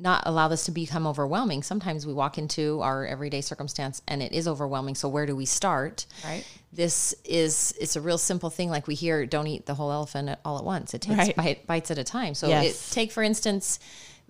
not 0.00 0.22
allow 0.26 0.48
this 0.48 0.64
to 0.64 0.70
become 0.70 1.06
overwhelming. 1.06 1.62
Sometimes 1.62 2.06
we 2.06 2.12
walk 2.12 2.38
into 2.38 2.80
our 2.80 3.06
everyday 3.06 3.40
circumstance 3.40 4.00
and 4.08 4.22
it 4.22 4.32
is 4.32 4.48
overwhelming. 4.48 4.94
So 4.94 5.08
where 5.08 5.26
do 5.26 5.36
we 5.36 5.44
start? 5.44 6.06
Right. 6.24 6.44
This 6.72 7.14
is 7.24 7.74
it's 7.80 7.96
a 7.96 8.00
real 8.00 8.18
simple 8.18 8.50
thing. 8.50 8.70
Like 8.70 8.86
we 8.86 8.94
hear, 8.94 9.26
don't 9.26 9.46
eat 9.46 9.66
the 9.66 9.74
whole 9.74 9.92
elephant 9.92 10.38
all 10.44 10.58
at 10.58 10.64
once. 10.64 10.94
It 10.94 11.02
takes 11.02 11.18
right. 11.18 11.36
bite, 11.36 11.66
bites 11.66 11.90
at 11.90 11.98
a 11.98 12.04
time. 12.04 12.34
So 12.34 12.48
yes. 12.48 12.90
it, 12.90 12.94
take 12.94 13.12
for 13.12 13.22
instance, 13.22 13.78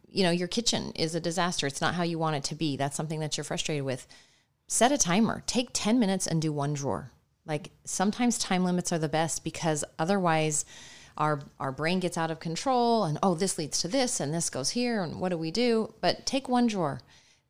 you 0.08 0.24
know, 0.24 0.30
your 0.30 0.48
kitchen 0.48 0.92
is 0.96 1.14
a 1.14 1.20
disaster. 1.20 1.66
It's 1.66 1.80
not 1.80 1.94
how 1.94 2.02
you 2.02 2.18
want 2.18 2.36
it 2.36 2.44
to 2.44 2.54
be. 2.54 2.76
That's 2.76 2.96
something 2.96 3.20
that 3.20 3.36
you're 3.36 3.44
frustrated 3.44 3.84
with. 3.84 4.08
Set 4.66 4.92
a 4.92 4.98
timer. 4.98 5.42
Take 5.46 5.70
10 5.72 5.98
minutes 5.98 6.26
and 6.26 6.42
do 6.42 6.52
one 6.52 6.74
drawer. 6.74 7.12
Like 7.46 7.70
sometimes 7.84 8.38
time 8.38 8.64
limits 8.64 8.92
are 8.92 8.98
the 8.98 9.08
best 9.08 9.44
because 9.44 9.84
otherwise 9.98 10.64
our 11.20 11.40
our 11.60 11.70
brain 11.70 12.00
gets 12.00 12.16
out 12.16 12.30
of 12.30 12.40
control 12.40 13.04
and 13.04 13.18
oh 13.22 13.34
this 13.34 13.58
leads 13.58 13.80
to 13.82 13.88
this 13.88 14.18
and 14.18 14.34
this 14.34 14.50
goes 14.50 14.70
here 14.70 15.02
and 15.02 15.20
what 15.20 15.28
do 15.28 15.38
we 15.38 15.50
do? 15.52 15.94
But 16.00 16.26
take 16.26 16.48
one 16.48 16.66
drawer 16.66 17.00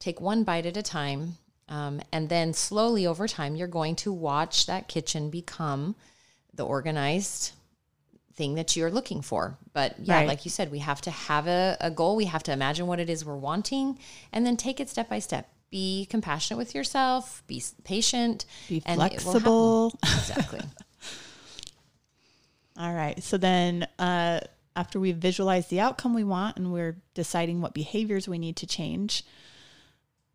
take 0.01 0.21
one 0.21 0.43
bite 0.43 0.67
at 0.67 0.77
a 0.77 0.83
time 0.83 1.37
um, 1.69 2.01
and 2.11 2.29
then 2.29 2.53
slowly 2.53 3.07
over 3.07 3.29
time 3.29 3.55
you're 3.55 3.69
going 3.69 3.95
to 3.95 4.13
watch 4.13 4.67
that 4.67 4.89
kitchen 4.89 5.31
become 5.31 5.95
the 6.53 6.65
organized 6.65 7.53
thing 8.35 8.55
that 8.55 8.75
you're 8.75 8.91
looking 8.91 9.23
for. 9.23 9.57
But 9.73 9.95
yeah 10.01 10.17
right. 10.17 10.29
like 10.29 10.45
you 10.45 10.51
said 10.51 10.73
we 10.73 10.81
have 10.81 11.01
to 11.03 11.11
have 11.11 11.47
a, 11.47 11.77
a 11.81 11.91
goal. 11.91 12.17
We 12.17 12.25
have 12.25 12.43
to 12.45 12.53
imagine 12.53 12.89
what 12.89 12.99
it 12.99 13.09
is 13.09 13.25
we're 13.25 13.37
wanting 13.37 13.99
and 14.33 14.45
then 14.45 14.57
take 14.57 14.81
it 14.81 14.89
step 14.89 15.09
by 15.09 15.21
step. 15.21 15.49
Be 15.71 16.09
compassionate 16.11 16.59
with 16.59 16.75
yourself 16.75 17.45
be 17.47 17.63
patient 17.85 18.47
be 18.69 18.81
flexible. 18.81 19.95
exactly 20.03 20.61
All 22.81 22.95
right. 22.95 23.23
So 23.23 23.37
then, 23.37 23.87
uh, 23.99 24.41
after 24.75 24.99
we've 24.99 25.17
visualized 25.17 25.69
the 25.69 25.81
outcome 25.81 26.15
we 26.15 26.25
want 26.25 26.57
and 26.57 26.73
we're 26.73 26.97
deciding 27.13 27.61
what 27.61 27.75
behaviors 27.75 28.27
we 28.27 28.39
need 28.39 28.57
to 28.57 28.67
change, 28.67 29.23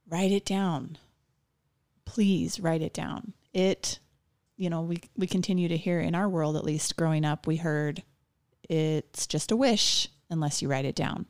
write 0.08 0.31
it 0.31 0.45
down. 0.45 0.99
Please 2.05 2.60
write 2.60 2.84
it 2.84 2.93
down. 2.93 3.34
It, 3.51 3.97
you 4.58 4.69
know, 4.69 4.81
we, 4.81 5.01
we 5.17 5.25
continue 5.25 5.67
to 5.69 5.77
hear 5.77 5.99
in 5.99 6.13
our 6.13 6.29
world, 6.29 6.55
at 6.55 6.63
least 6.63 6.95
growing 6.97 7.25
up, 7.25 7.47
we 7.47 7.55
heard 7.55 8.03
it's 8.69 9.25
just 9.25 9.51
a 9.51 9.55
wish 9.55 10.08
unless 10.29 10.62
you 10.62 10.67
write 10.67 10.86
it 10.86 10.95
down. 10.95 11.25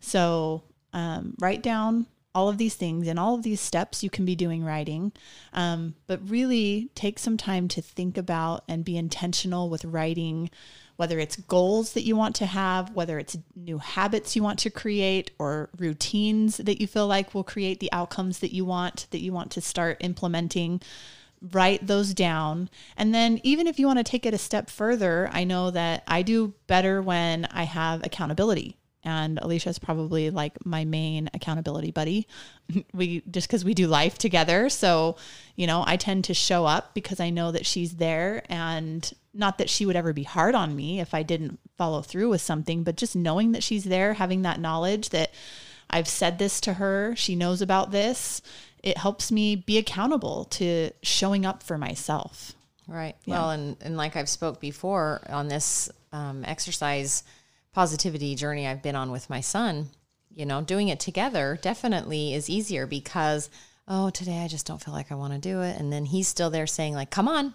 So 0.00 0.64
um, 0.92 1.36
write 1.40 1.62
down 1.62 2.04
all 2.34 2.48
of 2.48 2.58
these 2.58 2.74
things 2.74 3.06
and 3.06 3.18
all 3.18 3.34
of 3.34 3.42
these 3.42 3.60
steps 3.60 4.02
you 4.02 4.10
can 4.10 4.24
be 4.24 4.34
doing 4.34 4.64
writing. 4.64 5.12
Um, 5.52 5.94
but 6.06 6.28
really 6.28 6.90
take 6.94 7.18
some 7.18 7.36
time 7.36 7.68
to 7.68 7.82
think 7.82 8.18
about 8.18 8.64
and 8.68 8.84
be 8.84 8.96
intentional 8.96 9.70
with 9.70 9.84
writing, 9.84 10.50
whether 10.96 11.18
it's 11.18 11.36
goals 11.36 11.92
that 11.92 12.04
you 12.04 12.16
want 12.16 12.34
to 12.36 12.46
have, 12.46 12.94
whether 12.94 13.18
it's 13.18 13.36
new 13.54 13.78
habits 13.78 14.34
you 14.34 14.42
want 14.42 14.58
to 14.60 14.70
create, 14.70 15.30
or 15.38 15.70
routines 15.78 16.56
that 16.56 16.80
you 16.80 16.86
feel 16.86 17.06
like 17.06 17.34
will 17.34 17.44
create 17.44 17.80
the 17.80 17.92
outcomes 17.92 18.40
that 18.40 18.52
you 18.52 18.64
want, 18.64 19.06
that 19.10 19.22
you 19.22 19.32
want 19.32 19.52
to 19.52 19.60
start 19.60 19.98
implementing. 20.00 20.80
Write 21.52 21.86
those 21.86 22.14
down. 22.14 22.70
And 22.96 23.14
then, 23.14 23.38
even 23.42 23.66
if 23.66 23.78
you 23.78 23.86
want 23.86 23.98
to 23.98 24.04
take 24.04 24.24
it 24.24 24.32
a 24.32 24.38
step 24.38 24.70
further, 24.70 25.28
I 25.30 25.44
know 25.44 25.70
that 25.70 26.02
I 26.06 26.22
do 26.22 26.54
better 26.66 27.02
when 27.02 27.44
I 27.46 27.64
have 27.64 28.04
accountability 28.04 28.78
and 29.04 29.38
Alicia 29.40 29.68
is 29.68 29.78
probably 29.78 30.30
like 30.30 30.64
my 30.64 30.84
main 30.84 31.30
accountability 31.34 31.90
buddy. 31.90 32.26
We 32.94 33.22
just 33.30 33.46
because 33.46 33.64
we 33.64 33.74
do 33.74 33.86
life 33.86 34.16
together. 34.16 34.68
So, 34.70 35.16
you 35.54 35.66
know, 35.66 35.84
I 35.86 35.96
tend 35.96 36.24
to 36.24 36.34
show 36.34 36.64
up 36.64 36.94
because 36.94 37.20
I 37.20 37.28
know 37.30 37.52
that 37.52 37.66
she's 37.66 37.96
there 37.96 38.42
and 38.48 39.12
not 39.34 39.58
that 39.58 39.68
she 39.68 39.84
would 39.84 39.96
ever 39.96 40.12
be 40.12 40.22
hard 40.22 40.54
on 40.54 40.74
me 40.74 41.00
if 41.00 41.12
I 41.12 41.22
didn't 41.22 41.58
follow 41.76 42.00
through 42.02 42.30
with 42.30 42.40
something, 42.40 42.84
but 42.84 42.96
just 42.96 43.14
knowing 43.14 43.52
that 43.52 43.62
she's 43.62 43.84
there, 43.84 44.14
having 44.14 44.42
that 44.42 44.60
knowledge 44.60 45.10
that 45.10 45.32
I've 45.90 46.08
said 46.08 46.38
this 46.38 46.60
to 46.62 46.74
her, 46.74 47.14
she 47.16 47.36
knows 47.36 47.60
about 47.60 47.90
this, 47.90 48.40
it 48.82 48.96
helps 48.96 49.30
me 49.30 49.56
be 49.56 49.78
accountable 49.78 50.44
to 50.46 50.90
showing 51.02 51.44
up 51.44 51.62
for 51.62 51.76
myself. 51.76 52.52
Right. 52.86 53.16
Yeah. 53.24 53.34
Well, 53.34 53.50
and, 53.50 53.76
and 53.80 53.96
like 53.96 54.16
I've 54.16 54.28
spoke 54.28 54.60
before 54.60 55.22
on 55.28 55.48
this 55.48 55.90
um, 56.12 56.44
exercise, 56.44 57.24
positivity 57.74 58.34
journey 58.34 58.66
I've 58.66 58.82
been 58.82 58.96
on 58.96 59.10
with 59.10 59.28
my 59.28 59.40
son, 59.40 59.90
you 60.34 60.46
know, 60.46 60.62
doing 60.62 60.88
it 60.88 61.00
together 61.00 61.58
definitely 61.60 62.32
is 62.34 62.48
easier 62.48 62.86
because, 62.86 63.50
oh, 63.88 64.10
today 64.10 64.38
I 64.42 64.48
just 64.48 64.66
don't 64.66 64.82
feel 64.82 64.94
like 64.94 65.12
I 65.12 65.16
want 65.16 65.32
to 65.34 65.38
do 65.38 65.60
it. 65.62 65.78
And 65.78 65.92
then 65.92 66.06
he's 66.06 66.28
still 66.28 66.50
there 66.50 66.66
saying, 66.66 66.94
like, 66.94 67.10
come 67.10 67.28
on, 67.28 67.54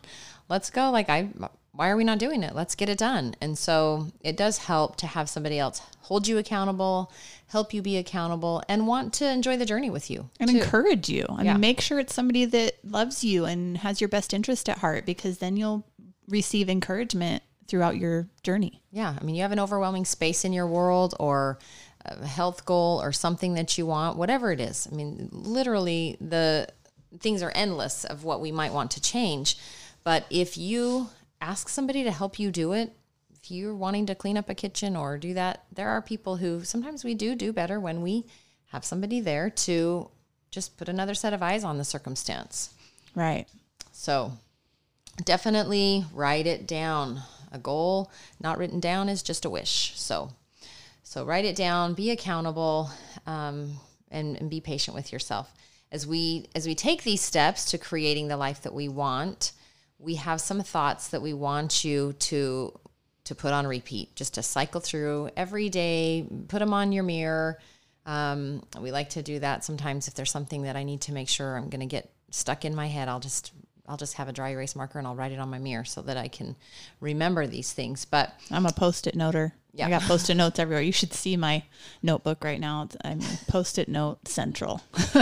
let's 0.50 0.70
go. 0.70 0.92
Like, 0.92 1.10
I, 1.10 1.30
why 1.72 1.90
are 1.90 1.98
we 1.98 2.04
not 2.04 2.20
doing 2.20 2.44
it? 2.44 2.54
Let's 2.56 2.76
get 2.76 2.90
it 2.90 2.98
done. 2.98 3.36
And 3.42 3.58
so 3.58 4.08
it 4.22 4.36
does 4.38 4.58
help 4.60 4.98
to 4.98 5.08
have 5.08 5.30
somebody 5.30 5.58
else 5.58 5.82
hold 6.02 6.28
you 6.28 6.38
accountable, 6.38 7.12
help 7.48 7.74
you 7.74 7.82
be 7.82 7.98
accountable, 7.98 8.62
and 8.68 8.88
want 8.88 9.14
to 9.16 9.30
enjoy 9.30 9.56
the 9.58 9.66
journey 9.66 9.90
with 9.90 10.10
you. 10.10 10.30
and 10.40 10.50
too. 10.50 10.58
encourage 10.58 11.08
you. 11.10 11.26
I 11.30 11.44
Yeah. 11.44 11.54
mean, 11.54 11.62
make 11.62 11.80
sure 11.82 12.00
it's 12.00 12.14
somebody 12.14 12.46
that 12.46 12.76
loves 12.84 13.24
you 13.24 13.46
and 13.46 13.78
has 13.78 14.02
your 14.02 14.08
best 14.10 14.34
interest 14.34 14.68
at 14.68 14.80
heart 14.80 15.06
because 15.06 15.38
then 15.38 15.56
you'll 15.56 15.86
receive 16.28 16.70
encouragement 16.70 17.44
throughout 17.70 17.98
your 17.98 18.28
journey. 18.44 18.82
Yeah, 18.92 19.16
I 19.20 19.24
mean, 19.24 19.36
you 19.36 19.44
have 19.44 19.52
an 19.52 19.60
overwhelming 19.60 20.06
space 20.06 20.44
in 20.44 20.54
your 20.54 20.68
world 20.68 21.16
or 21.20 21.60
a 22.06 22.26
health 22.26 22.66
goal 22.66 23.02
or 23.02 23.12
something 23.12 23.54
that 23.54 23.78
you 23.78 23.86
want, 23.86 24.18
whatever 24.18 24.52
it 24.52 24.60
is. 24.60 24.88
I 24.92 24.96
mean, 24.96 25.30
literally, 25.32 26.18
the 26.20 26.68
things 27.20 27.42
are 27.44 27.52
endless 27.56 28.06
of 28.06 28.24
what 28.24 28.42
we 28.42 28.52
might 28.52 28.74
want 28.74 28.92
to 28.92 29.02
change. 29.02 29.58
But 30.04 30.26
if 30.30 30.58
you 30.58 31.10
ask 31.42 31.70
somebody 31.70 32.04
to 32.04 32.12
help 32.12 32.40
you 32.40 32.52
do 32.52 32.74
it, 32.74 32.94
if 33.42 33.52
you're 33.52 33.76
wanting 33.76 34.06
to 34.08 34.16
clean 34.16 34.38
up 34.38 34.50
a 34.50 34.56
kitchen 34.56 34.96
or 34.96 35.18
do 35.18 35.34
that, 35.34 35.64
there 35.72 35.90
are 35.90 36.02
people 36.02 36.38
who 36.38 36.64
sometimes 36.64 37.04
we 37.04 37.14
do 37.14 37.36
do 37.36 37.54
better 37.54 37.80
when 37.80 38.02
we 38.02 38.26
have 38.68 38.86
somebody 38.86 39.20
there 39.20 39.50
to 39.50 40.10
just 40.52 40.78
put 40.78 40.90
another 40.90 41.14
set 41.14 41.34
of 41.34 41.42
eyes 41.42 41.64
on 41.64 41.78
the 41.78 41.84
circumstance. 41.84 42.74
Right. 43.16 43.48
So 43.92 44.34
definitely 45.26 46.06
write 46.14 46.48
it 46.48 46.68
down. 46.68 47.22
A 47.52 47.60
goal 47.60 48.12
not 48.40 48.58
written 48.58 48.80
down 48.80 49.10
is 49.10 49.24
just 49.24 49.46
a 49.46 49.50
wish. 49.50 49.94
So, 49.96 50.32
so 51.04 51.26
write 51.26 51.46
it 51.46 51.56
down. 51.56 51.94
Be 51.94 52.12
accountable, 52.12 52.90
um, 53.26 53.80
and, 54.12 54.38
and 54.38 54.50
be 54.50 54.62
patient 54.62 54.96
with 54.96 55.12
yourself. 55.12 55.54
As 55.92 56.06
we 56.06 56.48
as 56.54 56.68
we 56.68 56.76
take 56.76 57.04
these 57.04 57.22
steps 57.22 57.72
to 57.72 57.78
creating 57.78 58.28
the 58.28 58.38
life 58.38 58.62
that 58.62 58.74
we 58.74 58.88
want, 58.88 59.54
we 59.98 60.16
have 60.16 60.40
some 60.40 60.62
thoughts 60.62 61.10
that 61.10 61.22
we 61.22 61.34
want 61.34 61.84
you 61.84 62.14
to 62.14 62.80
to 63.26 63.36
put 63.36 63.54
on 63.54 63.68
repeat, 63.68 64.16
just 64.16 64.36
to 64.36 64.44
cycle 64.44 64.82
through 64.82 65.30
every 65.36 65.70
day. 65.70 66.28
Put 66.48 66.60
them 66.60 66.74
on 66.74 66.92
your 66.92 67.04
mirror. 67.04 67.60
Um, 68.06 68.64
we 68.80 68.92
like 68.92 69.12
to 69.12 69.22
do 69.22 69.40
that 69.40 69.64
sometimes 69.64 70.08
if 70.08 70.16
there's 70.16 70.32
something 70.32 70.64
that 70.64 70.76
I 70.76 70.84
need 70.84 71.02
to 71.02 71.14
make 71.14 71.30
sure 71.30 71.56
I'm 71.56 71.70
going 71.70 71.82
to 71.82 71.86
get 71.86 72.12
stuck 72.32 72.66
in 72.66 72.74
my 72.74 72.88
head. 72.88 73.08
I'll 73.08 73.20
just 73.20 73.52
I'll 73.90 73.98
just 73.98 74.14
have 74.14 74.30
a 74.30 74.34
dry 74.34 74.52
erase 74.52 74.76
marker 74.76 75.00
and 75.00 75.08
I'll 75.08 75.16
write 75.16 75.32
it 75.32 75.40
on 75.40 75.50
my 75.50 75.58
mirror 75.58 75.84
so 75.84 76.02
that 76.04 76.16
I 76.16 76.28
can 76.28 76.56
remember 77.02 77.48
these 77.48 77.74
things. 77.74 78.06
But 78.06 78.34
I'm 78.52 78.66
a 78.66 78.72
post-it 78.72 79.16
noter. 79.16 79.54
Yeah. 79.74 79.88
I 79.88 79.90
got 79.90 80.04
post-it 80.04 80.36
notes 80.36 80.60
everywhere. 80.60 80.82
You 80.82 80.92
should 80.92 81.14
see 81.14 81.36
my 81.36 81.64
notebook 82.04 82.44
right 82.44 82.60
now. 82.60 82.88
I'm 83.04 83.20
post-it 83.48 83.90
note 83.90 84.28
central. 84.28 84.82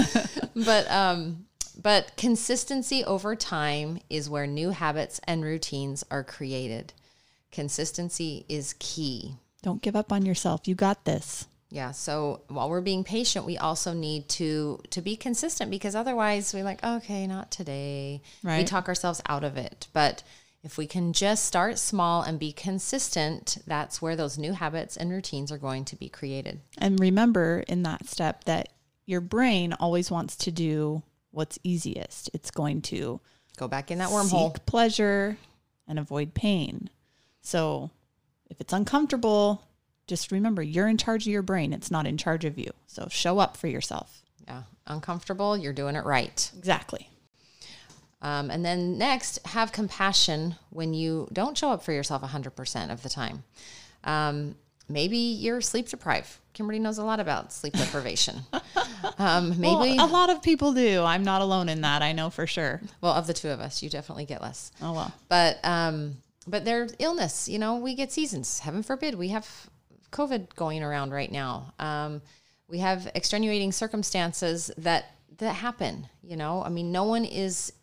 but 0.55 0.91
um 0.91 1.45
but 1.81 2.11
consistency 2.17 3.03
over 3.05 3.35
time 3.35 3.99
is 4.09 4.29
where 4.29 4.47
new 4.47 4.71
habits 4.71 5.21
and 5.25 5.43
routines 5.43 6.03
are 6.09 6.23
created. 6.23 6.93
Consistency 7.51 8.45
is 8.49 8.75
key. 8.79 9.35
Don't 9.61 9.81
give 9.81 9.95
up 9.95 10.11
on 10.11 10.25
yourself. 10.25 10.67
You 10.67 10.75
got 10.75 11.05
this. 11.05 11.47
Yeah. 11.69 11.91
So 11.91 12.41
while 12.47 12.69
we're 12.69 12.81
being 12.81 13.03
patient, 13.03 13.45
we 13.45 13.57
also 13.57 13.93
need 13.93 14.29
to 14.29 14.79
to 14.91 15.01
be 15.01 15.15
consistent 15.17 15.69
because 15.69 15.95
otherwise 15.95 16.53
we're 16.53 16.63
like, 16.63 16.83
okay, 16.83 17.27
not 17.27 17.51
today. 17.51 18.21
We 18.43 18.63
talk 18.63 18.87
ourselves 18.87 19.21
out 19.27 19.43
of 19.43 19.57
it. 19.57 19.87
But 19.93 20.23
if 20.63 20.77
we 20.77 20.87
can 20.87 21.13
just 21.13 21.45
start 21.45 21.77
small 21.77 22.21
and 22.23 22.39
be 22.39 22.51
consistent, 22.53 23.57
that's 23.67 24.01
where 24.01 24.15
those 24.15 24.37
new 24.37 24.53
habits 24.53 24.97
and 24.97 25.11
routines 25.11 25.51
are 25.51 25.57
going 25.57 25.85
to 25.85 25.95
be 25.95 26.09
created. 26.09 26.61
And 26.77 26.99
remember 26.99 27.63
in 27.67 27.83
that 27.83 28.07
step 28.07 28.45
that 28.45 28.69
your 29.05 29.21
brain 29.21 29.73
always 29.73 30.09
wants 30.09 30.35
to 30.37 30.51
do 30.51 31.03
what's 31.31 31.59
easiest. 31.63 32.29
It's 32.33 32.51
going 32.51 32.81
to 32.83 33.19
Go 33.57 33.67
back 33.67 33.91
in 33.91 33.97
that 33.99 34.09
wormhole. 34.09 34.53
seek 34.53 34.65
pleasure 34.65 35.37
and 35.87 35.99
avoid 35.99 36.33
pain. 36.33 36.89
So 37.41 37.91
if 38.49 38.59
it's 38.61 38.73
uncomfortable, 38.73 39.63
just 40.07 40.31
remember 40.31 40.63
you're 40.63 40.87
in 40.87 40.97
charge 40.97 41.27
of 41.27 41.31
your 41.31 41.41
brain. 41.41 41.73
It's 41.73 41.91
not 41.91 42.07
in 42.07 42.17
charge 42.17 42.45
of 42.45 42.57
you. 42.57 42.71
So 42.87 43.07
show 43.09 43.39
up 43.39 43.57
for 43.57 43.67
yourself. 43.67 44.23
Yeah. 44.47 44.63
Uncomfortable, 44.87 45.57
you're 45.57 45.73
doing 45.73 45.95
it 45.95 46.05
right. 46.05 46.49
Exactly. 46.57 47.09
Um, 48.21 48.49
and 48.49 48.65
then 48.65 48.97
next, 48.97 49.45
have 49.45 49.71
compassion 49.71 50.55
when 50.69 50.93
you 50.93 51.27
don't 51.31 51.57
show 51.57 51.69
up 51.69 51.83
for 51.83 51.91
yourself 51.91 52.23
100% 52.23 52.91
of 52.91 53.03
the 53.03 53.09
time. 53.09 53.43
Um, 54.03 54.55
maybe 54.89 55.17
you're 55.17 55.61
sleep 55.61 55.89
deprived. 55.89 56.29
Kimberlee 56.53 56.79
knows 56.79 56.97
a 56.97 57.03
lot 57.03 57.19
about 57.19 57.53
sleep 57.53 57.73
deprivation. 57.77 58.37
um, 59.19 59.49
maybe, 59.49 59.97
Well, 59.97 60.05
a 60.05 60.09
lot 60.09 60.29
of 60.29 60.41
people 60.41 60.73
do. 60.73 61.03
I'm 61.03 61.23
not 61.23 61.41
alone 61.41 61.69
in 61.69 61.81
that. 61.81 62.01
I 62.01 62.13
know 62.13 62.29
for 62.29 62.47
sure. 62.47 62.81
well, 63.01 63.13
of 63.13 63.27
the 63.27 63.33
two 63.33 63.49
of 63.49 63.59
us, 63.59 63.83
you 63.83 63.89
definitely 63.89 64.25
get 64.25 64.41
less. 64.41 64.71
Oh 64.81 64.93
well. 64.93 65.13
But 65.29 65.59
um, 65.63 66.17
but 66.47 66.65
there's 66.65 66.95
illness. 66.97 67.47
You 67.47 67.59
know, 67.59 67.75
we 67.75 67.93
get 67.93 68.11
seasons. 68.11 68.59
Heaven 68.59 68.81
forbid, 68.81 69.15
we 69.15 69.27
have 69.27 69.69
COVID 70.17 70.55
going 70.55 70.83
around 70.83 71.11
right 71.11 71.31
now. 71.31 71.73
Um, 71.79 72.21
we 72.67 72.79
have 72.79 73.09
extenuating 73.15 73.71
circumstances 73.71 74.71
that 74.77 75.05
that 75.37 75.53
happen. 75.53 76.07
You 76.23 76.35
know, 76.35 76.63
I 76.63 76.69
mean, 76.69 76.91
no 76.91 77.03
one 77.03 77.25
is 77.25 77.73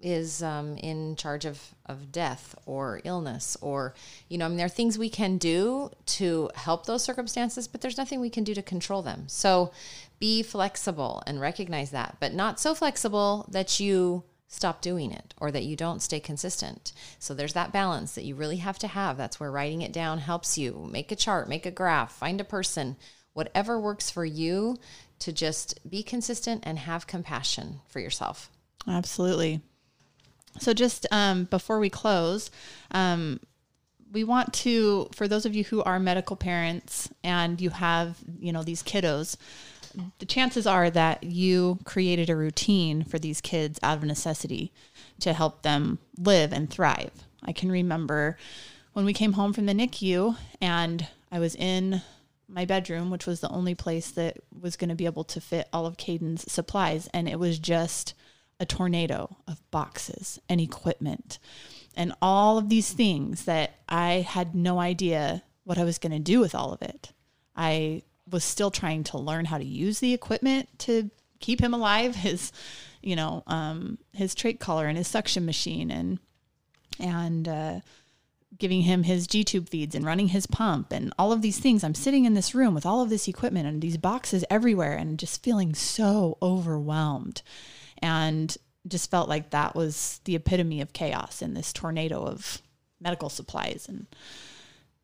is 0.00 0.42
um, 0.42 0.76
in 0.76 1.16
charge 1.16 1.44
of 1.44 1.60
of 1.86 2.12
death 2.12 2.54
or 2.66 3.00
illness 3.04 3.56
or 3.60 3.94
you 4.28 4.38
know, 4.38 4.44
I 4.44 4.48
mean, 4.48 4.56
there 4.56 4.66
are 4.66 4.70
things 4.70 4.98
we 4.98 5.10
can 5.10 5.38
do 5.38 5.90
to 6.18 6.50
help 6.54 6.86
those 6.86 7.02
circumstances, 7.02 7.68
but 7.68 7.80
there's 7.80 7.98
nothing 7.98 8.20
we 8.20 8.30
can 8.30 8.44
do 8.44 8.54
to 8.54 8.62
control 8.62 9.02
them. 9.02 9.24
So, 9.28 9.70
be 10.18 10.42
flexible 10.42 11.22
and 11.26 11.40
recognize 11.40 11.90
that, 11.92 12.16
but 12.18 12.34
not 12.34 12.58
so 12.58 12.74
flexible 12.74 13.46
that 13.50 13.78
you 13.78 14.24
stop 14.48 14.80
doing 14.80 15.12
it 15.12 15.34
or 15.36 15.50
that 15.52 15.64
you 15.64 15.76
don't 15.76 16.02
stay 16.02 16.18
consistent. 16.18 16.92
So 17.18 17.34
there's 17.34 17.52
that 17.52 17.72
balance 17.72 18.14
that 18.14 18.24
you 18.24 18.34
really 18.34 18.56
have 18.56 18.78
to 18.80 18.88
have. 18.88 19.16
That's 19.16 19.38
where 19.38 19.52
writing 19.52 19.82
it 19.82 19.92
down 19.92 20.18
helps 20.18 20.56
you. 20.56 20.88
Make 20.90 21.12
a 21.12 21.16
chart, 21.16 21.48
make 21.48 21.66
a 21.66 21.70
graph, 21.70 22.12
find 22.12 22.40
a 22.40 22.44
person, 22.44 22.96
whatever 23.34 23.78
works 23.78 24.10
for 24.10 24.24
you 24.24 24.78
to 25.20 25.32
just 25.32 25.78
be 25.88 26.02
consistent 26.02 26.64
and 26.66 26.78
have 26.78 27.06
compassion 27.06 27.80
for 27.88 28.00
yourself. 28.00 28.50
Absolutely. 28.88 29.60
So, 30.60 30.72
just 30.72 31.06
um, 31.10 31.44
before 31.44 31.78
we 31.78 31.90
close, 31.90 32.50
um, 32.90 33.40
we 34.10 34.24
want 34.24 34.52
to, 34.54 35.08
for 35.14 35.28
those 35.28 35.44
of 35.44 35.54
you 35.54 35.64
who 35.64 35.82
are 35.82 36.00
medical 36.00 36.36
parents 36.36 37.10
and 37.22 37.60
you 37.60 37.70
have, 37.70 38.16
you 38.40 38.52
know, 38.52 38.62
these 38.62 38.82
kiddos, 38.82 39.36
the 40.18 40.26
chances 40.26 40.66
are 40.66 40.90
that 40.90 41.24
you 41.24 41.78
created 41.84 42.30
a 42.30 42.36
routine 42.36 43.04
for 43.04 43.18
these 43.18 43.40
kids 43.40 43.78
out 43.82 43.98
of 43.98 44.04
necessity 44.04 44.72
to 45.20 45.32
help 45.32 45.62
them 45.62 45.98
live 46.18 46.52
and 46.52 46.70
thrive. 46.70 47.12
I 47.42 47.52
can 47.52 47.70
remember 47.70 48.36
when 48.92 49.04
we 49.04 49.12
came 49.12 49.34
home 49.34 49.52
from 49.52 49.66
the 49.66 49.72
NICU 49.72 50.36
and 50.60 51.06
I 51.30 51.38
was 51.38 51.54
in 51.54 52.02
my 52.48 52.64
bedroom, 52.64 53.10
which 53.10 53.26
was 53.26 53.40
the 53.40 53.50
only 53.50 53.74
place 53.74 54.10
that 54.12 54.38
was 54.58 54.76
going 54.76 54.88
to 54.88 54.94
be 54.94 55.04
able 55.04 55.24
to 55.24 55.40
fit 55.40 55.68
all 55.72 55.86
of 55.86 55.96
Caden's 55.96 56.50
supplies. 56.50 57.08
And 57.12 57.28
it 57.28 57.38
was 57.38 57.58
just 57.58 58.14
a 58.58 58.66
tornado 58.66 59.36
of 59.46 59.60
boxes 59.70 60.40
and 60.48 60.60
equipment 60.60 61.38
and 61.98 62.14
all 62.22 62.58
of 62.58 62.68
these 62.68 62.92
things 62.92 63.44
that 63.44 63.80
I 63.88 64.26
had 64.26 64.54
no 64.54 64.78
idea 64.78 65.42
what 65.64 65.78
I 65.78 65.84
was 65.84 65.98
going 65.98 66.12
to 66.12 66.20
do 66.20 66.38
with 66.38 66.54
all 66.54 66.72
of 66.72 66.80
it. 66.80 67.12
I 67.56 68.02
was 68.30 68.44
still 68.44 68.70
trying 68.70 69.04
to 69.04 69.18
learn 69.18 69.44
how 69.44 69.58
to 69.58 69.64
use 69.64 70.00
the 70.00 70.14
equipment 70.14 70.68
to 70.80 71.10
keep 71.40 71.60
him 71.60 71.74
alive, 71.74 72.14
his, 72.16 72.52
you 73.02 73.16
know, 73.16 73.42
um, 73.46 73.98
his 74.12 74.34
trach 74.34 74.58
collar 74.58 74.86
and 74.86 74.98
his 74.98 75.08
suction 75.08 75.44
machine 75.44 75.90
and, 75.90 76.18
and, 76.98 77.48
uh, 77.48 77.80
giving 78.58 78.82
him 78.82 79.02
his 79.04 79.26
G 79.26 79.44
tube 79.44 79.68
feeds 79.68 79.94
and 79.94 80.04
running 80.04 80.28
his 80.28 80.46
pump 80.46 80.92
and 80.92 81.12
all 81.18 81.32
of 81.32 81.42
these 81.42 81.58
things. 81.58 81.84
I'm 81.84 81.94
sitting 81.94 82.24
in 82.24 82.34
this 82.34 82.54
room 82.54 82.74
with 82.74 82.86
all 82.86 83.02
of 83.02 83.10
this 83.10 83.28
equipment 83.28 83.66
and 83.68 83.80
these 83.80 83.96
boxes 83.96 84.44
everywhere 84.50 84.96
and 84.96 85.18
just 85.18 85.42
feeling 85.42 85.74
so 85.74 86.38
overwhelmed. 86.42 87.42
And 88.00 88.56
just 88.86 89.10
felt 89.10 89.28
like 89.28 89.50
that 89.50 89.74
was 89.74 90.20
the 90.24 90.34
epitome 90.34 90.80
of 90.80 90.92
chaos 90.92 91.42
in 91.42 91.54
this 91.54 91.72
tornado 91.72 92.24
of 92.24 92.62
medical 93.00 93.28
supplies. 93.28 93.86
And, 93.88 94.06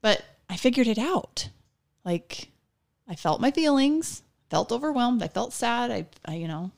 but 0.01 0.25
I 0.49 0.57
figured 0.57 0.87
it 0.87 0.99
out. 0.99 1.49
Like, 2.05 2.51
I 3.09 3.15
felt 3.15 3.41
my 3.41 3.51
feelings, 3.51 4.23
felt 4.51 4.73
overwhelmed, 4.73 5.23
I 5.23 5.29
felt 5.29 5.53
sad, 5.53 5.91
I, 5.91 6.07
I 6.25 6.37
you 6.37 6.49
know, 6.49 6.71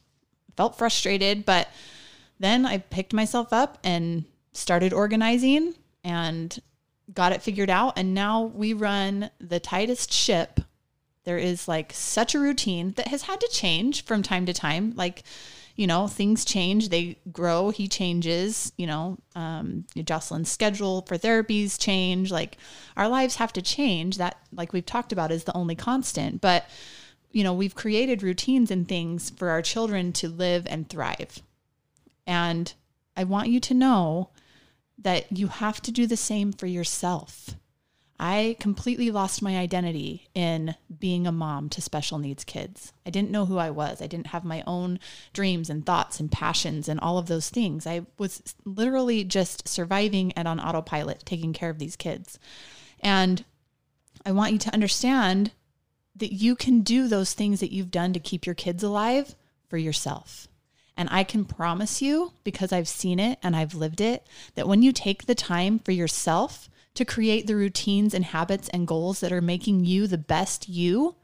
felt 0.57 0.79
frustrated, 0.79 1.45
but 1.45 1.69
then 2.39 2.67
I 2.67 2.79
picked 2.79 3.13
myself 3.13 3.53
up 3.53 3.79
and 3.85 4.25
started 4.53 4.93
organizing 4.93 5.75
and 6.03 6.59
got 7.13 7.33
it 7.33 7.43
figured 7.43 7.71
out. 7.71 7.99
And 7.99 8.15
now 8.15 8.43
we 8.43 8.73
run 8.73 9.31
the 9.39 9.61
tightest 9.61 10.13
ship. 10.13 10.61
There 11.25 11.39
is 11.39 11.69
like 11.69 11.93
such 11.93 12.35
a 12.35 12.41
routine 12.41 12.93
that 12.97 13.09
has 13.09 13.23
had 13.23 13.41
to 13.41 13.49
change 13.53 14.05
from 14.05 14.23
time 14.23 14.47
to 14.47 14.53
time. 14.53 14.93
Like, 14.97 15.23
you 15.77 15.87
know, 15.87 16.09
things 16.09 16.45
change, 16.45 16.89
they 16.89 17.19
grow, 17.31 17.69
he 17.69 17.87
changes, 17.87 18.73
you 18.79 18.87
know, 18.87 19.19
um, 19.35 19.85
Jocelyn's 19.95 20.51
schedule 20.51 21.03
for 21.03 21.19
therapies 21.19 21.79
change. 21.79 22.33
Like, 22.33 22.57
our 22.97 23.09
lives 23.09 23.37
have 23.37 23.53
to 23.53 23.63
change. 23.63 24.17
That, 24.17 24.39
like 24.53 24.73
we've 24.73 24.87
talked 24.87 25.13
about, 25.13 25.31
is 25.31 25.45
the 25.45 25.55
only 25.55 25.75
constant. 25.75 26.41
But, 26.41 26.65
you 27.31 27.45
know, 27.45 27.53
we've 27.53 27.75
created 27.75 28.23
routines 28.23 28.71
and 28.71 28.89
things 28.89 29.29
for 29.29 29.51
our 29.51 29.61
children 29.61 30.15
to 30.15 30.29
live 30.29 30.67
and 30.67 30.89
thrive. 30.89 31.43
And 32.27 32.73
I 33.15 33.25
want 33.25 33.51
you 33.51 33.61
to 33.61 33.75
know 33.75 34.31
that 34.99 35.31
you 35.31 35.49
have 35.49 35.83
to 35.83 35.93
do 35.93 36.07
the 36.07 36.17
same 36.17 36.53
for 36.53 36.67
yourself. 36.67 37.51
I 38.19 38.57
completely 38.61 39.11
lost 39.11 39.43
my 39.43 39.59
identity 39.59 40.29
in 40.35 40.75
being 40.99 41.27
a 41.27 41.33
mom 41.33 41.69
to 41.71 41.83
special 41.83 42.19
needs 42.19 42.45
kids. 42.45 42.93
I 43.05 43.11
didn't 43.11 43.31
know 43.31 43.45
who 43.45 43.59
I 43.59 43.71
was. 43.71 44.01
I 44.01 44.07
didn't 44.07 44.29
have 44.29 44.45
my 44.45 44.63
own 44.67 45.01
dreams 45.35 45.69
and 45.69 45.85
thoughts 45.85 46.19
and 46.19 46.33
passions 46.33 46.89
and 46.89 46.99
all 47.01 47.19
of 47.19 47.27
those 47.27 47.51
things. 47.51 47.87
I 47.87 48.07
was 48.17 48.55
literally 48.65 49.23
just 49.23 49.69
surviving 49.69 50.33
and 50.33 50.49
on 50.49 50.59
autopilot, 50.59 51.25
taking 51.27 51.53
care 51.53 51.69
of 51.69 51.79
these 51.79 51.97
kids. 51.97 52.39
And 53.01 53.45
I 54.25 54.33
want 54.33 54.53
you 54.53 54.59
to 54.61 54.73
understand 54.73 55.53
that 56.17 56.33
you 56.33 56.57
can 56.57 56.81
do 56.81 57.09
those 57.09 57.35
things 57.35 57.61
that 57.61 57.73
you've 57.73 57.91
done 57.91 58.15
to 58.15 58.21
keep 58.21 58.47
your 58.47 58.55
kids 58.55 58.83
alive 58.83 59.35
for 59.69 59.77
yourself. 59.77 60.49
And 60.97 61.11
I 61.13 61.25
can 61.25 61.45
promise 61.45 62.01
you, 62.01 62.33
because 62.43 62.73
I've 62.73 62.89
seen 62.89 63.21
it 63.21 63.39
and 63.43 63.55
I've 63.55 63.75
lived 63.75 64.01
it, 64.01 64.27
that 64.55 64.67
when 64.67 64.81
you 64.81 64.93
take 64.93 65.27
the 65.27 65.35
time 65.35 65.79
for 65.79 65.93
yourself 65.93 66.71
to 66.97 67.05
create 67.05 67.47
the 67.47 67.57
routines 67.57 68.15
and 68.15 68.25
habits 68.25 68.69
and 68.71 68.87
goals 68.87 69.21
that 69.21 69.33
are 69.33 69.41
making 69.41 69.85
you 69.85 70.07
the 70.07 70.19
best 70.19 70.69
you, 70.69 71.15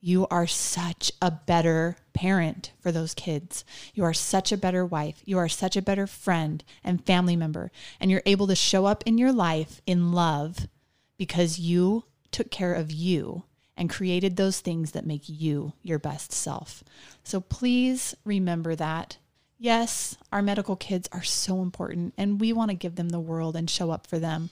you 0.00 0.26
are 0.28 0.46
such 0.46 1.10
a 1.20 1.30
better 1.30 1.96
parent 2.12 2.70
for 2.78 2.92
those 2.92 3.14
kids. 3.14 3.64
You 3.94 4.04
are 4.04 4.14
such 4.14 4.52
a 4.52 4.56
better 4.56 4.84
wife. 4.84 5.22
You 5.24 5.38
are 5.38 5.48
such 5.48 5.74
a 5.74 5.82
better 5.82 6.06
friend 6.06 6.62
and 6.84 7.04
family 7.04 7.34
member. 7.34 7.72
And 7.98 8.10
you're 8.10 8.22
able 8.26 8.46
to 8.46 8.54
show 8.54 8.86
up 8.86 9.02
in 9.06 9.18
your 9.18 9.32
life 9.32 9.80
in 9.86 10.12
love 10.12 10.68
because 11.16 11.58
you 11.58 12.04
took 12.30 12.50
care 12.50 12.74
of 12.74 12.92
you 12.92 13.44
and 13.76 13.90
created 13.90 14.36
those 14.36 14.60
things 14.60 14.92
that 14.92 15.06
make 15.06 15.22
you 15.26 15.72
your 15.82 15.98
best 15.98 16.30
self. 16.30 16.84
So 17.24 17.40
please 17.40 18.14
remember 18.24 18.76
that. 18.76 19.16
Yes, 19.58 20.16
our 20.30 20.42
medical 20.42 20.76
kids 20.76 21.08
are 21.12 21.22
so 21.22 21.62
important 21.62 22.12
and 22.18 22.40
we 22.40 22.52
want 22.52 22.70
to 22.70 22.76
give 22.76 22.96
them 22.96 23.08
the 23.08 23.18
world 23.18 23.56
and 23.56 23.68
show 23.68 23.90
up 23.90 24.06
for 24.06 24.18
them. 24.18 24.50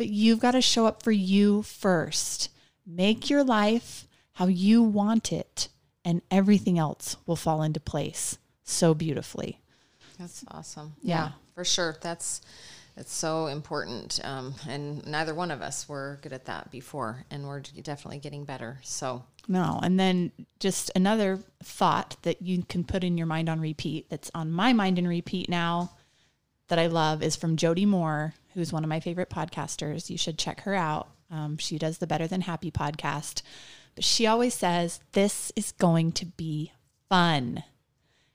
But 0.00 0.08
you've 0.08 0.40
got 0.40 0.52
to 0.52 0.62
show 0.62 0.86
up 0.86 1.02
for 1.02 1.12
you 1.12 1.60
first. 1.60 2.48
Make 2.86 3.28
your 3.28 3.44
life 3.44 4.08
how 4.32 4.46
you 4.46 4.82
want 4.82 5.30
it, 5.30 5.68
and 6.06 6.22
everything 6.30 6.78
else 6.78 7.18
will 7.26 7.36
fall 7.36 7.62
into 7.62 7.80
place 7.80 8.38
so 8.64 8.94
beautifully. 8.94 9.60
That's 10.18 10.42
awesome. 10.48 10.94
Yeah. 11.02 11.16
Yeah, 11.16 11.30
for 11.54 11.66
sure. 11.66 11.98
That's 12.00 12.40
it's 12.96 13.12
so 13.12 13.48
important. 13.48 14.18
Um, 14.24 14.54
and 14.66 15.06
neither 15.06 15.34
one 15.34 15.50
of 15.50 15.60
us 15.60 15.86
were 15.86 16.18
good 16.22 16.32
at 16.32 16.46
that 16.46 16.70
before, 16.70 17.26
and 17.30 17.46
we're 17.46 17.60
definitely 17.60 18.20
getting 18.20 18.44
better. 18.44 18.78
So 18.82 19.24
No. 19.48 19.80
And 19.82 20.00
then 20.00 20.32
just 20.60 20.90
another 20.96 21.40
thought 21.62 22.16
that 22.22 22.40
you 22.40 22.62
can 22.62 22.84
put 22.84 23.04
in 23.04 23.18
your 23.18 23.26
mind 23.26 23.50
on 23.50 23.60
repeat 23.60 24.08
that's 24.08 24.30
on 24.34 24.50
my 24.50 24.72
mind 24.72 24.98
and 24.98 25.06
repeat 25.06 25.50
now 25.50 25.90
that 26.68 26.78
I 26.78 26.86
love 26.86 27.22
is 27.22 27.36
from 27.36 27.56
Jody 27.56 27.84
Moore, 27.84 28.32
who's 28.54 28.72
one 28.72 28.84
of 28.84 28.88
my 28.88 29.00
favorite 29.00 29.30
podcasters. 29.30 30.10
You 30.10 30.18
should 30.18 30.38
check 30.38 30.62
her 30.62 30.74
out. 30.74 31.08
Um, 31.30 31.56
she 31.58 31.78
does 31.78 31.98
the 31.98 32.06
Better 32.06 32.26
Than 32.26 32.42
Happy 32.42 32.70
podcast. 32.70 33.42
But 33.94 34.04
she 34.04 34.26
always 34.26 34.54
says, 34.54 35.00
This 35.12 35.52
is 35.56 35.72
going 35.72 36.12
to 36.12 36.26
be 36.26 36.72
fun. 37.08 37.64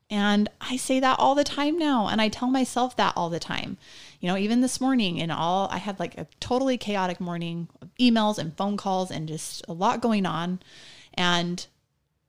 And 0.10 0.50
I 0.62 0.78
say 0.78 1.00
that 1.00 1.20
all 1.20 1.34
the 1.34 1.44
time 1.44 1.78
now. 1.78 2.08
And 2.08 2.22
I 2.22 2.30
tell 2.30 2.50
myself 2.50 2.96
that 2.96 3.14
all 3.16 3.30
the 3.30 3.40
time. 3.40 3.78
You 4.20 4.30
know, 4.30 4.38
even 4.38 4.62
this 4.62 4.80
morning, 4.80 5.20
and 5.20 5.32
all 5.32 5.68
I 5.72 5.78
had 5.78 6.00
like 6.00 6.18
a 6.18 6.28
totally 6.40 6.78
chaotic 6.78 7.20
morning 7.20 7.68
of 7.82 7.90
emails 8.00 8.38
and 8.38 8.56
phone 8.56 8.78
calls 8.78 9.10
and 9.10 9.28
just 9.28 9.66
a 9.68 9.74
lot 9.74 10.02
going 10.02 10.26
on. 10.26 10.60
And 11.16 11.66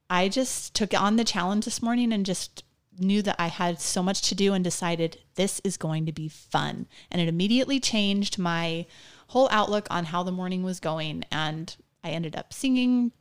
I 0.09 0.29
just 0.29 0.75
took 0.75 0.94
on 0.94 1.16
the 1.16 1.25
challenge 1.25 1.64
this 1.64 1.83
morning 1.83 2.12
and 2.12 2.25
just 2.25 2.64
knew 2.98 3.22
that 3.22 3.37
I 3.38 3.48
had 3.48 3.80
so 3.80 4.02
much 4.02 4.22
to 4.28 4.35
do 4.35 4.52
and 4.54 4.62
decided 4.64 5.18
this 5.35 5.61
is 5.64 5.76
going 5.76 6.06
to 6.06 6.12
be 6.12 6.28
fun. 6.28 6.87
And 7.11 7.20
it 7.20 7.28
immediately 7.28 7.80
changed 7.80 8.38
my 8.38 8.87
whole 9.28 9.48
outlook 9.50 9.87
on 9.90 10.04
how 10.06 10.22
the 10.22 10.32
morning 10.32 10.62
was 10.62 10.80
going. 10.80 11.24
And 11.30 11.74
I 12.04 12.11
ended 12.11 12.37
up 12.37 12.52
singing, 12.52 13.12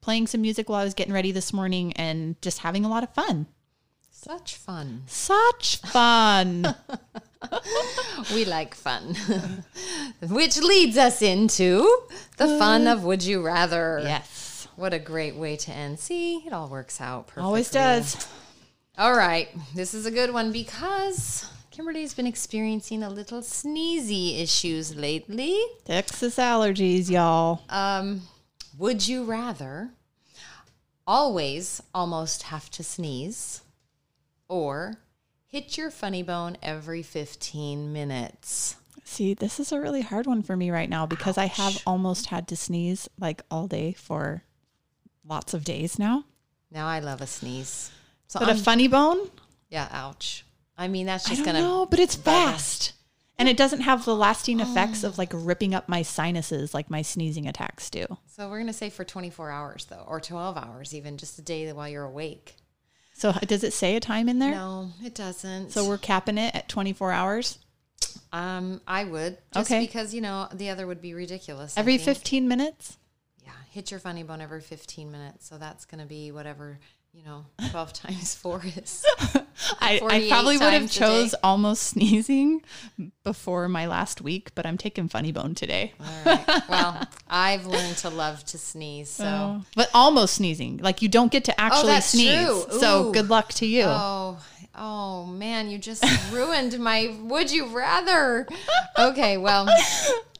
playing 0.00 0.26
some 0.26 0.40
music 0.40 0.68
while 0.68 0.80
I 0.80 0.84
was 0.84 0.94
getting 0.94 1.14
ready 1.14 1.32
this 1.32 1.52
morning, 1.52 1.92
and 1.94 2.40
just 2.42 2.58
having 2.60 2.84
a 2.84 2.88
lot 2.88 3.02
of 3.02 3.12
fun. 3.14 3.46
such 4.10 4.56
fun. 4.56 5.02
Such 5.06 5.76
fun. 5.78 6.74
We 8.34 8.44
like 8.44 8.74
fun, 8.74 9.14
which 10.20 10.58
leads 10.58 10.98
us 10.98 11.22
into 11.22 11.88
the 12.36 12.44
uh, 12.44 12.58
fun 12.58 12.86
of 12.88 13.04
Would 13.04 13.22
You 13.22 13.44
Rather. 13.46 14.00
yes. 14.02 14.66
What 14.76 14.92
a 14.92 14.98
great 14.98 15.34
way 15.36 15.56
to 15.56 15.72
end. 15.72 15.98
See, 15.98 16.38
it 16.46 16.52
all 16.52 16.68
works 16.68 17.00
out 17.00 17.28
perfectly. 17.28 17.44
Always 17.44 17.70
does. 17.70 18.28
All 18.98 19.14
right. 19.14 19.48
This 19.76 19.94
is 19.94 20.06
a 20.06 20.10
good 20.10 20.32
one 20.32 20.50
because 20.50 21.48
Kimberlee's 21.70 22.14
been 22.14 22.26
experiencing 22.26 23.04
a 23.04 23.08
little 23.08 23.42
sneezy 23.42 24.42
issues 24.42 24.96
lately. 24.96 25.56
Texas 25.84 26.36
allergies, 26.36 27.08
y'all. 27.08 27.60
Um, 27.68 28.22
would 28.76 29.06
you 29.06 29.22
rather 29.22 29.90
always 31.06 31.80
almost 31.94 32.42
have 32.44 32.70
to 32.70 32.82
sneeze 32.82 33.62
or 34.48 34.96
hit 35.46 35.78
your 35.78 35.92
funny 35.92 36.24
bone 36.24 36.56
every 36.60 37.04
15 37.04 37.92
minutes? 37.92 38.74
See, 39.04 39.32
this 39.32 39.60
is 39.60 39.70
a 39.70 39.80
really 39.80 40.02
hard 40.02 40.26
one 40.26 40.42
for 40.42 40.56
me 40.56 40.72
right 40.72 40.90
now 40.90 41.06
because 41.06 41.38
I 41.38 41.46
have 41.46 41.80
almost 41.86 42.26
had 42.26 42.48
to 42.48 42.56
sneeze 42.56 43.08
like 43.16 43.42
all 43.48 43.68
day 43.68 43.92
for 43.92 44.42
lots 45.24 45.54
of 45.54 45.62
days 45.62 46.00
now. 46.00 46.24
Now 46.68 46.88
I 46.88 46.98
love 46.98 47.20
a 47.20 47.28
sneeze. 47.28 47.92
So 48.28 48.38
But 48.38 48.48
a 48.48 48.52
I'm- 48.52 48.60
funny 48.60 48.88
bone? 48.88 49.30
yeah, 49.68 49.88
ouch. 49.90 50.44
I 50.76 50.86
mean, 50.86 51.06
that's 51.06 51.28
just 51.28 51.44
gonna 51.44 51.60
know, 51.60 51.86
but 51.86 51.98
it's 51.98 52.14
fast. 52.14 52.92
And 53.40 53.48
it 53.48 53.56
doesn't 53.56 53.82
have 53.82 54.04
the 54.04 54.14
lasting 54.16 54.60
effects 54.60 55.02
of 55.04 55.16
like 55.18 55.30
ripping 55.32 55.74
up 55.74 55.88
my 55.88 56.02
sinuses 56.02 56.74
like 56.74 56.90
my 56.90 57.02
sneezing 57.02 57.46
attacks 57.46 57.88
do. 57.90 58.06
So 58.26 58.48
we're 58.48 58.58
gonna 58.60 58.72
say 58.72 58.90
for 58.90 59.04
24 59.04 59.50
hours 59.50 59.86
though, 59.86 60.04
or 60.06 60.20
12 60.20 60.56
hours, 60.56 60.94
even 60.94 61.16
just 61.18 61.38
a 61.38 61.42
day 61.42 61.72
while 61.72 61.88
you're 61.88 62.04
awake. 62.04 62.56
So 63.14 63.32
does 63.32 63.64
it 63.64 63.72
say 63.72 63.96
a 63.96 64.00
time 64.00 64.28
in 64.28 64.38
there? 64.38 64.52
No, 64.52 64.90
it 65.04 65.14
doesn't. 65.14 65.70
So 65.72 65.88
we're 65.88 65.98
capping 65.98 66.38
it 66.38 66.54
at 66.54 66.68
24 66.68 67.10
hours 67.12 67.58
um, 68.32 68.80
I 68.86 69.04
would 69.04 69.38
just 69.54 69.70
Okay. 69.70 69.80
because 69.80 70.14
you 70.14 70.20
know 70.20 70.48
the 70.52 70.70
other 70.70 70.86
would 70.86 71.00
be 71.00 71.14
ridiculous. 71.14 71.76
Every 71.76 71.98
15 71.98 72.46
minutes? 72.46 72.96
Yeah, 73.44 73.52
hit 73.70 73.90
your 73.90 74.00
funny 74.00 74.22
bone 74.22 74.40
every 74.40 74.60
15 74.60 75.10
minutes. 75.10 75.48
So 75.48 75.58
that's 75.58 75.84
gonna 75.84 76.06
be 76.06 76.30
whatever 76.30 76.78
you 77.18 77.24
know, 77.24 77.44
12 77.70 77.92
times 78.04 78.34
four 78.34 78.62
is. 78.64 79.04
I, 79.80 80.00
I 80.02 80.28
probably 80.28 80.56
would 80.56 80.72
have 80.72 80.90
chose 80.90 81.34
almost 81.42 81.82
sneezing 81.82 82.62
before 83.24 83.68
my 83.68 83.86
last 83.86 84.20
week, 84.20 84.54
but 84.54 84.64
I'm 84.64 84.78
taking 84.78 85.08
funny 85.08 85.32
bone 85.32 85.54
today. 85.54 85.94
All 85.98 86.06
right. 86.24 86.68
Well, 86.68 87.08
I've 87.28 87.66
learned 87.66 87.96
to 87.98 88.10
love 88.10 88.44
to 88.46 88.58
sneeze. 88.58 89.10
So. 89.10 89.24
Oh, 89.24 89.64
But 89.74 89.90
almost 89.92 90.34
sneezing. 90.34 90.78
Like 90.78 91.02
you 91.02 91.08
don't 91.08 91.32
get 91.32 91.44
to 91.44 91.52
oh, 91.52 91.56
actually 91.58 91.92
that's 91.92 92.06
sneeze. 92.06 92.66
So 92.78 93.10
good 93.10 93.28
luck 93.28 93.48
to 93.54 93.66
you. 93.66 93.84
Oh, 93.86 94.38
oh 94.76 95.26
man, 95.26 95.70
you 95.70 95.78
just 95.78 96.04
ruined 96.32 96.78
my 96.78 97.16
would 97.22 97.50
you 97.50 97.66
rather. 97.66 98.46
Okay, 98.96 99.38
well, 99.38 99.66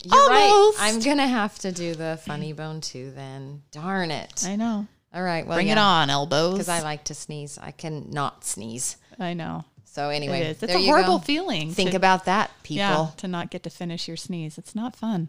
you're 0.04 0.14
Almost. 0.16 0.78
right. 0.78 0.92
I'm 0.92 1.00
going 1.00 1.18
to 1.18 1.26
have 1.26 1.58
to 1.60 1.72
do 1.72 1.96
the 1.96 2.20
funny 2.24 2.52
bone 2.52 2.80
too 2.80 3.10
then. 3.10 3.62
Darn 3.72 4.12
it. 4.12 4.44
I 4.46 4.54
know. 4.54 4.86
All 5.12 5.22
right, 5.22 5.46
well, 5.46 5.56
Bring 5.56 5.68
it 5.68 5.78
on, 5.78 6.10
elbows. 6.10 6.54
Because 6.54 6.68
I 6.68 6.80
like 6.82 7.04
to 7.04 7.14
sneeze. 7.14 7.58
I 7.60 7.70
can 7.70 8.10
not 8.10 8.44
sneeze. 8.44 8.96
I 9.18 9.32
know. 9.34 9.64
So 9.84 10.10
anyway, 10.10 10.40
It 10.42 10.46
is. 10.48 10.62
It's 10.62 10.74
a 10.74 10.84
horrible 10.84 11.18
go. 11.18 11.24
feeling. 11.24 11.72
Think 11.72 11.90
to, 11.90 11.96
about 11.96 12.26
that, 12.26 12.50
people. 12.62 12.76
yeah, 12.78 13.10
to 13.16 13.26
not 13.28 13.50
get 13.50 13.62
to 13.64 13.70
finish 13.70 14.06
your 14.06 14.16
sneeze. 14.16 14.58
It's 14.58 14.74
not 14.74 14.94
fun. 14.94 15.28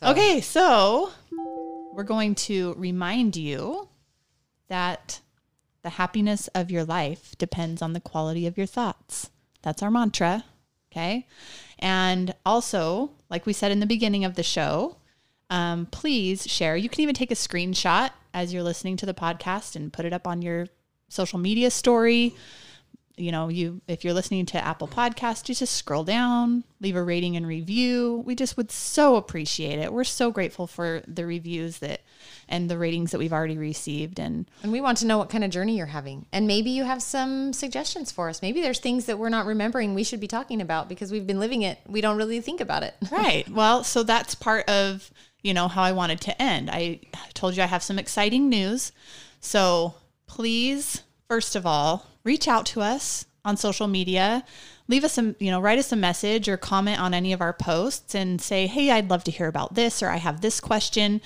So- 0.00 0.08
Okay, 0.08 0.40
so 0.40 1.10
we're 1.94 2.04
going 2.04 2.34
to 2.34 2.74
remind 2.78 3.36
you 3.36 3.88
that 4.68 5.20
the 5.82 5.90
happiness 5.90 6.48
of 6.48 6.70
your 6.70 6.84
life 6.84 7.36
depends 7.38 7.80
on 7.82 7.92
the 7.92 8.00
quality 8.00 8.46
of 8.46 8.56
your 8.56 8.66
thoughts. 8.66 9.30
That's 9.62 9.82
our 9.82 9.90
mantra. 9.90 10.44
Okay. 10.90 11.26
And 11.78 12.34
also, 12.44 13.10
like 13.30 13.46
we 13.46 13.52
said 13.52 13.70
in 13.70 13.80
the 13.80 13.86
beginning 13.86 14.24
of 14.24 14.34
the 14.34 14.42
show, 14.42 14.96
um, 15.50 15.86
please 15.86 16.46
share. 16.50 16.76
You 16.76 16.88
can 16.88 17.02
even 17.02 17.14
take 17.14 17.30
a 17.30 17.34
screenshot 17.34 18.10
as 18.36 18.52
you're 18.52 18.62
listening 18.62 18.98
to 18.98 19.06
the 19.06 19.14
podcast 19.14 19.74
and 19.74 19.92
put 19.92 20.04
it 20.04 20.12
up 20.12 20.26
on 20.26 20.42
your 20.42 20.68
social 21.08 21.38
media 21.38 21.70
story 21.70 22.34
you 23.16 23.32
know, 23.32 23.48
you 23.48 23.80
if 23.88 24.04
you're 24.04 24.12
listening 24.12 24.44
to 24.46 24.62
Apple 24.62 24.88
Podcast, 24.88 25.48
you 25.48 25.54
just 25.54 25.74
scroll 25.74 26.04
down, 26.04 26.64
leave 26.80 26.96
a 26.96 27.02
rating 27.02 27.36
and 27.36 27.46
review. 27.46 28.22
We 28.26 28.34
just 28.34 28.56
would 28.56 28.70
so 28.70 29.16
appreciate 29.16 29.78
it. 29.78 29.92
We're 29.92 30.04
so 30.04 30.30
grateful 30.30 30.66
for 30.66 31.02
the 31.08 31.24
reviews 31.24 31.78
that 31.78 32.02
and 32.48 32.70
the 32.70 32.76
ratings 32.76 33.12
that 33.12 33.18
we've 33.18 33.32
already 33.32 33.56
received 33.56 34.18
and 34.18 34.48
And 34.62 34.70
we 34.70 34.80
want 34.80 34.98
to 34.98 35.06
know 35.06 35.18
what 35.18 35.30
kind 35.30 35.44
of 35.44 35.50
journey 35.50 35.76
you're 35.76 35.86
having. 35.86 36.26
And 36.32 36.46
maybe 36.46 36.70
you 36.70 36.84
have 36.84 37.02
some 37.02 37.52
suggestions 37.52 38.12
for 38.12 38.28
us. 38.28 38.42
Maybe 38.42 38.60
there's 38.60 38.80
things 38.80 39.06
that 39.06 39.18
we're 39.18 39.30
not 39.30 39.46
remembering 39.46 39.94
we 39.94 40.04
should 40.04 40.20
be 40.20 40.28
talking 40.28 40.60
about 40.60 40.88
because 40.88 41.10
we've 41.10 41.26
been 41.26 41.40
living 41.40 41.62
it. 41.62 41.78
We 41.86 42.02
don't 42.02 42.18
really 42.18 42.40
think 42.40 42.60
about 42.60 42.82
it. 42.82 42.94
Right. 43.10 43.44
Well, 43.56 43.84
so 43.84 44.02
that's 44.02 44.34
part 44.34 44.68
of, 44.68 45.10
you 45.46 45.54
know, 45.54 45.68
how 45.68 45.82
I 45.82 45.92
wanted 45.92 46.20
to 46.22 46.42
end. 46.42 46.68
I 46.70 47.00
told 47.32 47.56
you 47.56 47.62
I 47.62 47.66
have 47.66 47.82
some 47.82 47.98
exciting 47.98 48.48
news. 48.48 48.90
So 49.40 49.94
please, 50.26 51.04
first 51.28 51.54
of 51.54 51.64
all, 51.64 52.06
reach 52.24 52.48
out 52.48 52.66
to 52.66 52.80
us 52.80 53.26
on 53.44 53.56
social 53.56 53.86
media. 53.86 54.44
Leave 54.88 55.04
us 55.04 55.12
some, 55.12 55.36
you 55.38 55.52
know, 55.52 55.60
write 55.60 55.78
us 55.78 55.92
a 55.92 55.96
message 55.96 56.48
or 56.48 56.56
comment 56.56 57.00
on 57.00 57.14
any 57.14 57.32
of 57.32 57.40
our 57.40 57.52
posts 57.52 58.14
and 58.14 58.40
say, 58.40 58.66
hey, 58.66 58.90
I'd 58.90 59.08
love 59.08 59.22
to 59.24 59.30
hear 59.30 59.46
about 59.46 59.74
this 59.74 60.02
or 60.02 60.08
I 60.08 60.16
have 60.16 60.40
this 60.40 60.60
question. 60.60 61.20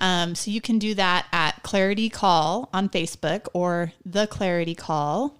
Um, 0.00 0.34
so 0.34 0.50
you 0.50 0.60
can 0.60 0.80
do 0.80 0.94
that 0.94 1.26
at 1.32 1.62
Clarity 1.62 2.08
Call 2.08 2.70
on 2.72 2.88
Facebook 2.88 3.46
or 3.52 3.92
The 4.04 4.26
Clarity 4.26 4.74
Call 4.74 5.36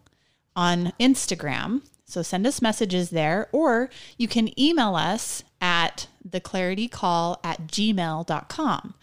on 0.54 0.92
Instagram. 1.00 1.82
So 2.04 2.22
send 2.22 2.46
us 2.46 2.60
messages 2.60 3.10
there, 3.10 3.48
or 3.52 3.88
you 4.18 4.26
can 4.26 4.58
email 4.60 4.96
us 4.96 5.44
at 5.60 6.06
theclaritycall 6.28 7.38
at 7.44 7.66
gmail.com. 7.66 8.94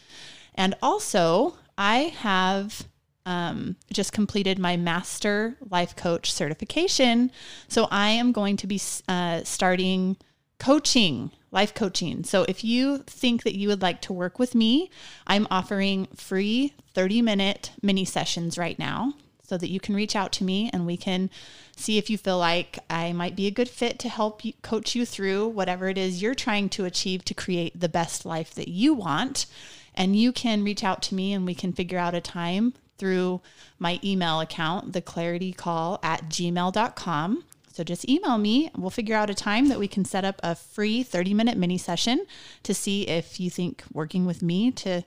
And 0.55 0.75
also, 0.81 1.55
I 1.77 1.97
have 2.19 2.87
um, 3.25 3.75
just 3.91 4.13
completed 4.13 4.57
my 4.57 4.77
master 4.77 5.57
life 5.69 5.95
coach 5.95 6.31
certification. 6.31 7.31
So 7.67 7.87
I 7.91 8.09
am 8.09 8.31
going 8.31 8.57
to 8.57 8.67
be 8.67 8.81
uh, 9.07 9.43
starting 9.43 10.17
coaching, 10.59 11.31
life 11.51 11.73
coaching. 11.73 12.23
So 12.23 12.43
if 12.47 12.63
you 12.63 12.99
think 12.99 13.43
that 13.43 13.55
you 13.55 13.67
would 13.67 13.81
like 13.81 14.01
to 14.03 14.13
work 14.13 14.39
with 14.39 14.55
me, 14.55 14.89
I'm 15.27 15.45
offering 15.51 16.07
free 16.15 16.73
30 16.93 17.21
minute 17.21 17.71
mini 17.81 18.05
sessions 18.05 18.57
right 18.57 18.79
now 18.79 19.13
so 19.47 19.57
that 19.57 19.69
you 19.69 19.79
can 19.79 19.95
reach 19.95 20.15
out 20.15 20.31
to 20.33 20.43
me 20.43 20.69
and 20.73 20.85
we 20.85 20.97
can 20.97 21.29
see 21.75 21.97
if 21.97 22.09
you 22.09 22.17
feel 22.17 22.37
like 22.37 22.79
I 22.89 23.13
might 23.13 23.35
be 23.35 23.47
a 23.47 23.51
good 23.51 23.69
fit 23.69 23.97
to 23.99 24.09
help 24.09 24.43
you 24.43 24.53
coach 24.61 24.93
you 24.93 25.05
through 25.05 25.47
whatever 25.47 25.87
it 25.87 25.97
is 25.97 26.21
you're 26.21 26.35
trying 26.35 26.69
to 26.69 26.85
achieve 26.85 27.23
to 27.25 27.33
create 27.33 27.79
the 27.79 27.89
best 27.89 28.25
life 28.25 28.53
that 28.55 28.67
you 28.67 28.93
want. 28.93 29.45
And 29.95 30.15
you 30.15 30.31
can 30.31 30.63
reach 30.63 30.83
out 30.83 31.01
to 31.03 31.15
me 31.15 31.33
and 31.33 31.45
we 31.45 31.55
can 31.55 31.73
figure 31.73 31.97
out 31.97 32.13
a 32.13 32.21
time 32.21 32.73
through 32.97 33.41
my 33.79 33.99
email 34.03 34.41
account, 34.41 34.91
theclaritycall 34.91 35.99
at 36.03 36.29
gmail.com. 36.29 37.43
So 37.71 37.83
just 37.83 38.09
email 38.09 38.37
me. 38.37 38.71
We'll 38.75 38.89
figure 38.89 39.15
out 39.15 39.29
a 39.29 39.35
time 39.35 39.69
that 39.69 39.79
we 39.79 39.87
can 39.87 40.03
set 40.03 40.25
up 40.25 40.41
a 40.43 40.55
free 40.55 41.03
30 41.03 41.33
minute 41.35 41.57
mini 41.57 41.77
session 41.77 42.25
to 42.63 42.73
see 42.73 43.07
if 43.07 43.39
you 43.39 43.49
think 43.49 43.83
working 43.93 44.25
with 44.25 44.41
me 44.41 44.71
to 44.71 45.03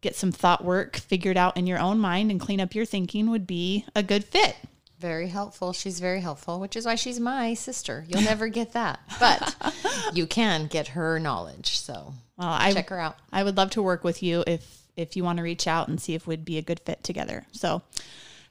get 0.00 0.16
some 0.16 0.32
thought 0.32 0.64
work 0.64 0.96
figured 0.96 1.36
out 1.36 1.56
in 1.56 1.66
your 1.66 1.78
own 1.78 1.98
mind 1.98 2.30
and 2.30 2.40
clean 2.40 2.60
up 2.60 2.74
your 2.74 2.84
thinking 2.84 3.30
would 3.30 3.46
be 3.46 3.84
a 3.94 4.02
good 4.02 4.24
fit. 4.24 4.56
Very 4.98 5.28
helpful. 5.28 5.72
She's 5.72 5.98
very 5.98 6.20
helpful, 6.20 6.60
which 6.60 6.76
is 6.76 6.84
why 6.84 6.94
she's 6.94 7.18
my 7.18 7.54
sister. 7.54 8.04
You'll 8.06 8.22
never 8.22 8.48
get 8.48 8.74
that, 8.74 9.00
but 9.18 9.56
you 10.12 10.26
can 10.26 10.66
get 10.66 10.88
her 10.88 11.18
knowledge. 11.18 11.78
So 11.78 12.12
well, 12.36 12.48
I 12.48 12.72
check 12.72 12.90
her 12.90 13.00
out. 13.00 13.16
I 13.32 13.42
would 13.42 13.56
love 13.56 13.70
to 13.70 13.82
work 13.82 14.04
with 14.04 14.22
you 14.22 14.44
if 14.46 14.82
if 14.96 15.16
you 15.16 15.24
want 15.24 15.38
to 15.38 15.42
reach 15.42 15.66
out 15.66 15.88
and 15.88 15.98
see 16.00 16.14
if 16.14 16.26
we'd 16.26 16.44
be 16.44 16.58
a 16.58 16.62
good 16.62 16.80
fit 16.80 17.02
together. 17.02 17.46
So 17.52 17.82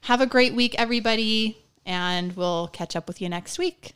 have 0.02 0.20
a 0.20 0.26
great 0.26 0.54
week, 0.54 0.74
everybody, 0.76 1.58
and 1.86 2.34
we'll 2.34 2.68
catch 2.68 2.96
up 2.96 3.06
with 3.06 3.20
you 3.20 3.28
next 3.28 3.58
week. 3.58 3.92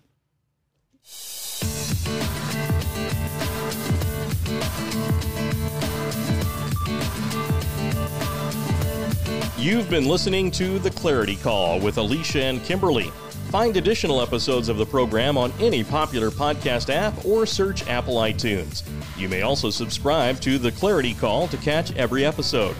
You've 9.64 9.88
been 9.88 10.06
listening 10.06 10.50
to 10.50 10.78
The 10.78 10.90
Clarity 10.90 11.36
Call 11.36 11.80
with 11.80 11.96
Alicia 11.96 12.44
and 12.44 12.60
Kimberlee. 12.60 13.10
Find 13.50 13.74
additional 13.78 14.20
episodes 14.20 14.68
of 14.68 14.76
the 14.76 14.84
program 14.84 15.38
on 15.38 15.54
any 15.58 15.82
popular 15.82 16.30
podcast 16.30 16.92
app 16.92 17.24
or 17.24 17.46
search 17.46 17.88
Apple 17.88 18.16
iTunes. 18.16 18.86
You 19.16 19.26
may 19.30 19.40
also 19.40 19.70
subscribe 19.70 20.38
to 20.42 20.58
The 20.58 20.70
Clarity 20.72 21.14
Call 21.14 21.48
to 21.48 21.56
catch 21.56 21.96
every 21.96 22.26
episode. 22.26 22.76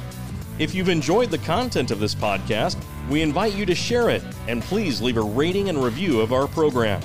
If 0.59 0.75
you've 0.75 0.91
enjoyed 0.91 1.31
the 1.31 1.39
content 1.39 1.91
of 1.91 2.01
this 2.01 2.15
podcast, 2.15 2.77
we 3.09 3.23
invite 3.23 3.55
you 3.55 3.65
to 3.65 3.75
share 3.75 4.11
it 4.11 4.23
and 4.47 4.63
please 4.63 5.01
leave 5.01 5.17
a 5.17 5.23
rating 5.23 5.71
and 5.71 5.83
review 5.83 6.21
of 6.21 6.35
our 6.35 6.47
program. 6.47 7.01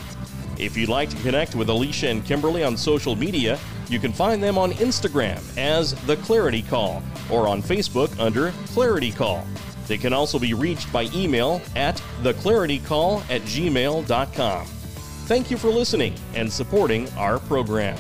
If 0.58 0.76
you'd 0.76 0.90
like 0.90 1.10
to 1.12 1.22
connect 1.22 1.56
with 1.56 1.70
Alicia 1.70 2.10
and 2.10 2.26
Kimberlee 2.26 2.68
on 2.68 2.76
social 2.76 3.16
media, 3.16 3.58
you 3.88 3.98
can 3.98 4.12
find 4.12 4.44
them 4.44 4.58
on 4.58 4.74
Instagram 4.74 5.42
as 5.58 5.94
The 6.06 6.18
Clarity 6.18 6.64
Call 6.64 7.02
or 7.32 7.48
on 7.48 7.64
Facebook 7.64 8.20
under 8.20 8.52
Clarity 8.74 9.14
Call. 9.14 9.48
They 9.90 9.98
can 9.98 10.14
also 10.14 10.38
be 10.38 10.54
reached 10.54 10.94
by 10.94 11.10
email 11.16 11.62
at 11.76 11.98
theclaritycall 12.22 13.22
at 13.30 13.42
gmail.com. 13.42 14.66
Thank 14.66 15.50
you 15.50 15.58
for 15.58 15.70
listening 15.70 16.14
and 16.36 16.52
supporting 16.52 17.10
our 17.14 17.40
program. 17.40 17.98